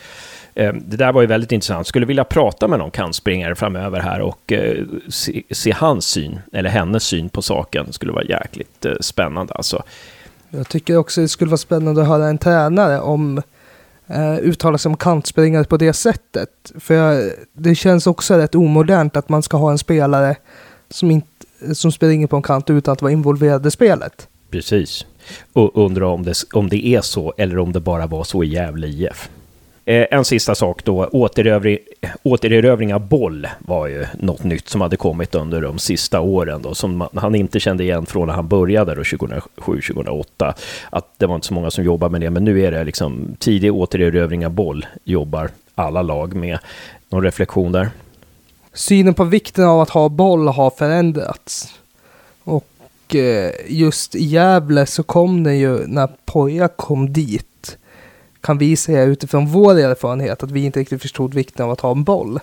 Eh, 0.56 0.74
Det 0.74 0.98
där 0.98 1.14
var 1.14 1.22
ju 1.22 1.28
väldigt 1.28 1.52
intressant. 1.52 1.88
Skulle 1.88 2.06
vilja 2.06 2.24
prata 2.24 2.68
med 2.68 2.80
någon 2.80 2.92
kantspringare 2.92 3.56
framöver 3.56 4.00
här 4.00 4.22
och 4.22 4.52
eh, 4.54 4.84
se, 5.10 5.44
se 5.52 5.72
hans 5.72 6.06
syn, 6.06 6.40
eller 6.54 6.70
hennes 6.70 7.04
syn 7.04 7.30
på 7.30 7.42
saken. 7.42 7.94
skulle 7.94 8.12
vara 8.12 8.24
jäkligt 8.24 8.86
eh, 8.86 8.94
spännande 9.02 9.54
alltså. 9.54 9.84
Jag 10.50 10.70
tycker 10.70 10.98
också 10.98 11.22
det 11.22 11.28
skulle 11.28 11.50
vara 11.50 11.58
spännande 11.58 12.02
att 12.02 12.08
höra 12.08 12.28
en 12.28 12.38
tränare 12.38 13.00
om 13.00 13.42
eh, 14.08 14.36
uttala 14.38 14.78
sig 14.78 14.90
om 14.90 14.98
kantspringare 14.98 15.64
på 15.64 15.78
det 15.78 15.94
sättet. 15.94 16.50
För 16.80 17.32
det 17.54 17.76
känns 17.76 18.08
också 18.08 18.34
rätt 18.38 18.56
omodernt 18.56 19.18
att 19.18 19.30
man 19.30 19.44
ska 19.44 19.58
ha 19.58 19.72
en 19.72 19.78
spelare 19.78 20.36
som, 20.90 21.12
inte, 21.12 21.46
som 21.74 21.92
springer 21.92 22.28
på 22.28 22.36
en 22.36 22.42
kant 22.42 22.70
utan 22.70 22.92
att 22.92 23.02
vara 23.02 23.12
involverad 23.12 23.66
i 23.66 23.72
spelet. 23.72 24.28
Precis. 24.52 25.06
Och 25.54 25.86
undrar 25.86 26.06
om 26.06 26.24
det, 26.24 26.34
om 26.54 26.70
det 26.70 26.86
är 26.88 27.02
så 27.02 27.34
eller 27.38 27.60
om 27.60 27.72
det 27.72 27.80
bara 27.80 28.08
var 28.08 28.24
så 28.24 28.44
i 28.44 28.48
Gävle 28.48 28.88
IF. 28.88 29.30
Eh, 29.86 30.06
en 30.12 30.26
sista 30.26 30.56
sak 30.56 30.84
då, 30.84 31.06
återövring, 31.12 31.78
återerövring 32.24 32.94
av 32.94 33.08
boll 33.08 33.48
var 33.60 33.88
ju 33.88 34.06
något 34.20 34.44
nytt 34.44 34.70
som 34.70 34.82
hade 34.82 34.98
kommit 34.98 35.36
under 35.36 35.62
de 35.62 35.80
sista 35.80 36.22
åren 36.22 36.62
då, 36.62 36.76
som 36.76 36.98
man, 36.98 37.10
han 37.16 37.36
inte 37.36 37.60
kände 37.60 37.84
igen 37.84 38.06
från 38.06 38.28
när 38.28 38.36
han 38.36 38.48
började 38.48 38.96
då 38.96 39.02
2007-2008. 39.02 40.54
Att 40.90 41.08
det 41.18 41.26
var 41.26 41.36
inte 41.36 41.48
så 41.48 41.54
många 41.54 41.72
som 41.72 41.84
jobbade 41.84 42.12
med 42.12 42.22
det, 42.22 42.30
men 42.30 42.46
nu 42.46 42.66
är 42.66 42.72
det 42.72 42.84
liksom 42.84 43.36
tidig 43.40 43.74
återerövring 43.74 44.46
av 44.46 44.52
boll 44.52 44.86
jobbar 45.04 45.50
alla 45.76 46.02
lag 46.02 46.34
med. 46.36 46.60
Någon 47.10 47.24
reflektion 47.24 47.72
där? 47.72 47.90
Synen 48.74 49.14
på 49.14 49.24
vikten 49.24 49.66
av 49.66 49.82
att 49.82 49.90
ha 49.90 50.10
boll 50.10 50.48
har 50.48 50.70
förändrats. 50.70 51.74
Och 52.44 53.16
eh, 53.16 53.52
just 53.68 54.16
i 54.16 54.26
Gävle 54.26 54.86
så 54.86 55.04
kom 55.04 55.44
det 55.44 55.56
ju 55.56 55.88
när 55.88 56.10
Poja 56.26 56.68
kom 56.68 57.14
dit. 57.14 57.78
Kan 58.44 58.58
vi 58.58 58.76
säga 58.76 59.04
utifrån 59.04 59.48
vår 59.48 59.80
erfarenhet 59.80 60.44
att 60.44 60.52
vi 60.52 60.66
inte 60.66 60.80
riktigt 60.80 61.02
förstod 61.02 61.34
vikten 61.34 61.66
av 61.66 61.72
att 61.72 61.82
ha 61.82 61.92
en 61.92 62.04
boll. 62.04 62.40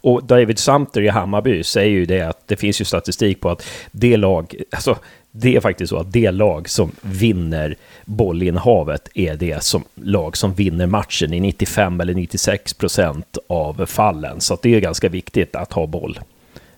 Och 0.00 0.24
David 0.24 0.58
Sumter 0.58 1.00
i 1.00 1.08
Hammarby 1.08 1.64
säger 1.64 1.90
ju 1.90 2.06
det 2.06 2.20
att 2.20 2.42
det 2.46 2.56
finns 2.56 2.80
ju 2.80 2.84
statistik 2.84 3.40
på 3.40 3.50
att 3.50 3.62
det 3.92 4.16
lag, 4.16 4.54
alltså 4.70 4.96
det 5.30 5.56
är 5.56 5.60
faktiskt 5.60 5.90
så 5.90 5.98
att 5.98 6.12
det 6.12 6.30
lag 6.30 6.68
som 6.68 6.92
vinner 7.00 7.76
bollinnehavet 8.04 9.08
är 9.14 9.36
det 9.36 9.62
som, 9.62 9.84
lag 9.94 10.36
som 10.36 10.54
vinner 10.54 10.86
matchen 10.86 11.34
i 11.34 11.40
95 11.40 12.00
eller 12.00 12.14
96 12.14 12.74
procent 12.74 13.38
av 13.46 13.86
fallen. 13.86 14.40
Så 14.40 14.58
det 14.62 14.74
är 14.74 14.80
ganska 14.80 15.08
viktigt 15.08 15.56
att 15.56 15.72
ha 15.72 15.86
boll, 15.86 16.20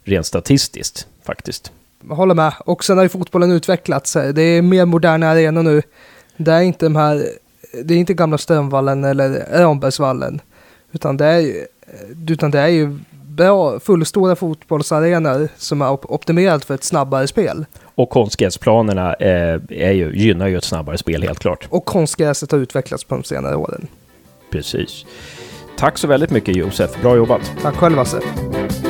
rent 0.04 0.26
statistiskt 0.26 1.06
faktiskt. 1.22 1.72
Jag 2.08 2.16
håller 2.16 2.34
med. 2.34 2.52
Och 2.64 2.84
sen 2.84 2.96
har 2.96 3.04
ju 3.04 3.08
fotbollen 3.08 3.52
utvecklats. 3.52 4.12
Det 4.12 4.42
är 4.42 4.62
mer 4.62 4.84
moderna 4.84 5.28
arenor 5.28 5.62
nu. 5.62 5.82
Det 6.36 6.52
är 6.52 6.60
inte 6.60 6.86
de 6.86 6.96
här, 6.96 7.26
det 7.84 7.94
är 7.94 7.98
inte 7.98 8.14
gamla 8.14 8.38
Strömvallen 8.38 9.04
eller 9.04 9.46
Rambergsvallen. 9.50 10.40
Utan 10.92 11.16
det 11.16 11.26
är 11.26 11.38
ju, 11.38 11.66
utan 12.28 12.50
det 12.50 12.60
är 12.60 12.68
ju 12.68 12.98
bra, 13.26 13.80
fullstora 13.80 14.36
fotbollsarenor 14.36 15.48
som 15.56 15.82
är 15.82 16.12
optimerade 16.12 16.64
för 16.64 16.74
ett 16.74 16.84
snabbare 16.84 17.26
spel. 17.26 17.64
Och 17.94 18.10
konstgräsplanerna 18.10 19.14
eh, 19.14 19.60
är 19.68 19.92
ju, 19.92 20.16
gynnar 20.16 20.46
ju 20.46 20.56
ett 20.56 20.64
snabbare 20.64 20.98
spel 20.98 21.22
helt 21.22 21.38
klart. 21.38 21.66
Och 21.70 21.84
konstgräset 21.84 22.52
har 22.52 22.58
utvecklats 22.58 23.04
på 23.04 23.14
de 23.14 23.24
senare 23.24 23.56
åren. 23.56 23.86
Precis. 24.50 25.04
Tack 25.78 25.98
så 25.98 26.06
väldigt 26.06 26.30
mycket 26.30 26.56
Josef, 26.56 27.00
bra 27.02 27.16
jobbat! 27.16 27.52
Tack 27.62 27.74
själv 27.74 27.98
Hasse! 27.98 28.16
Alltså. 28.16 28.82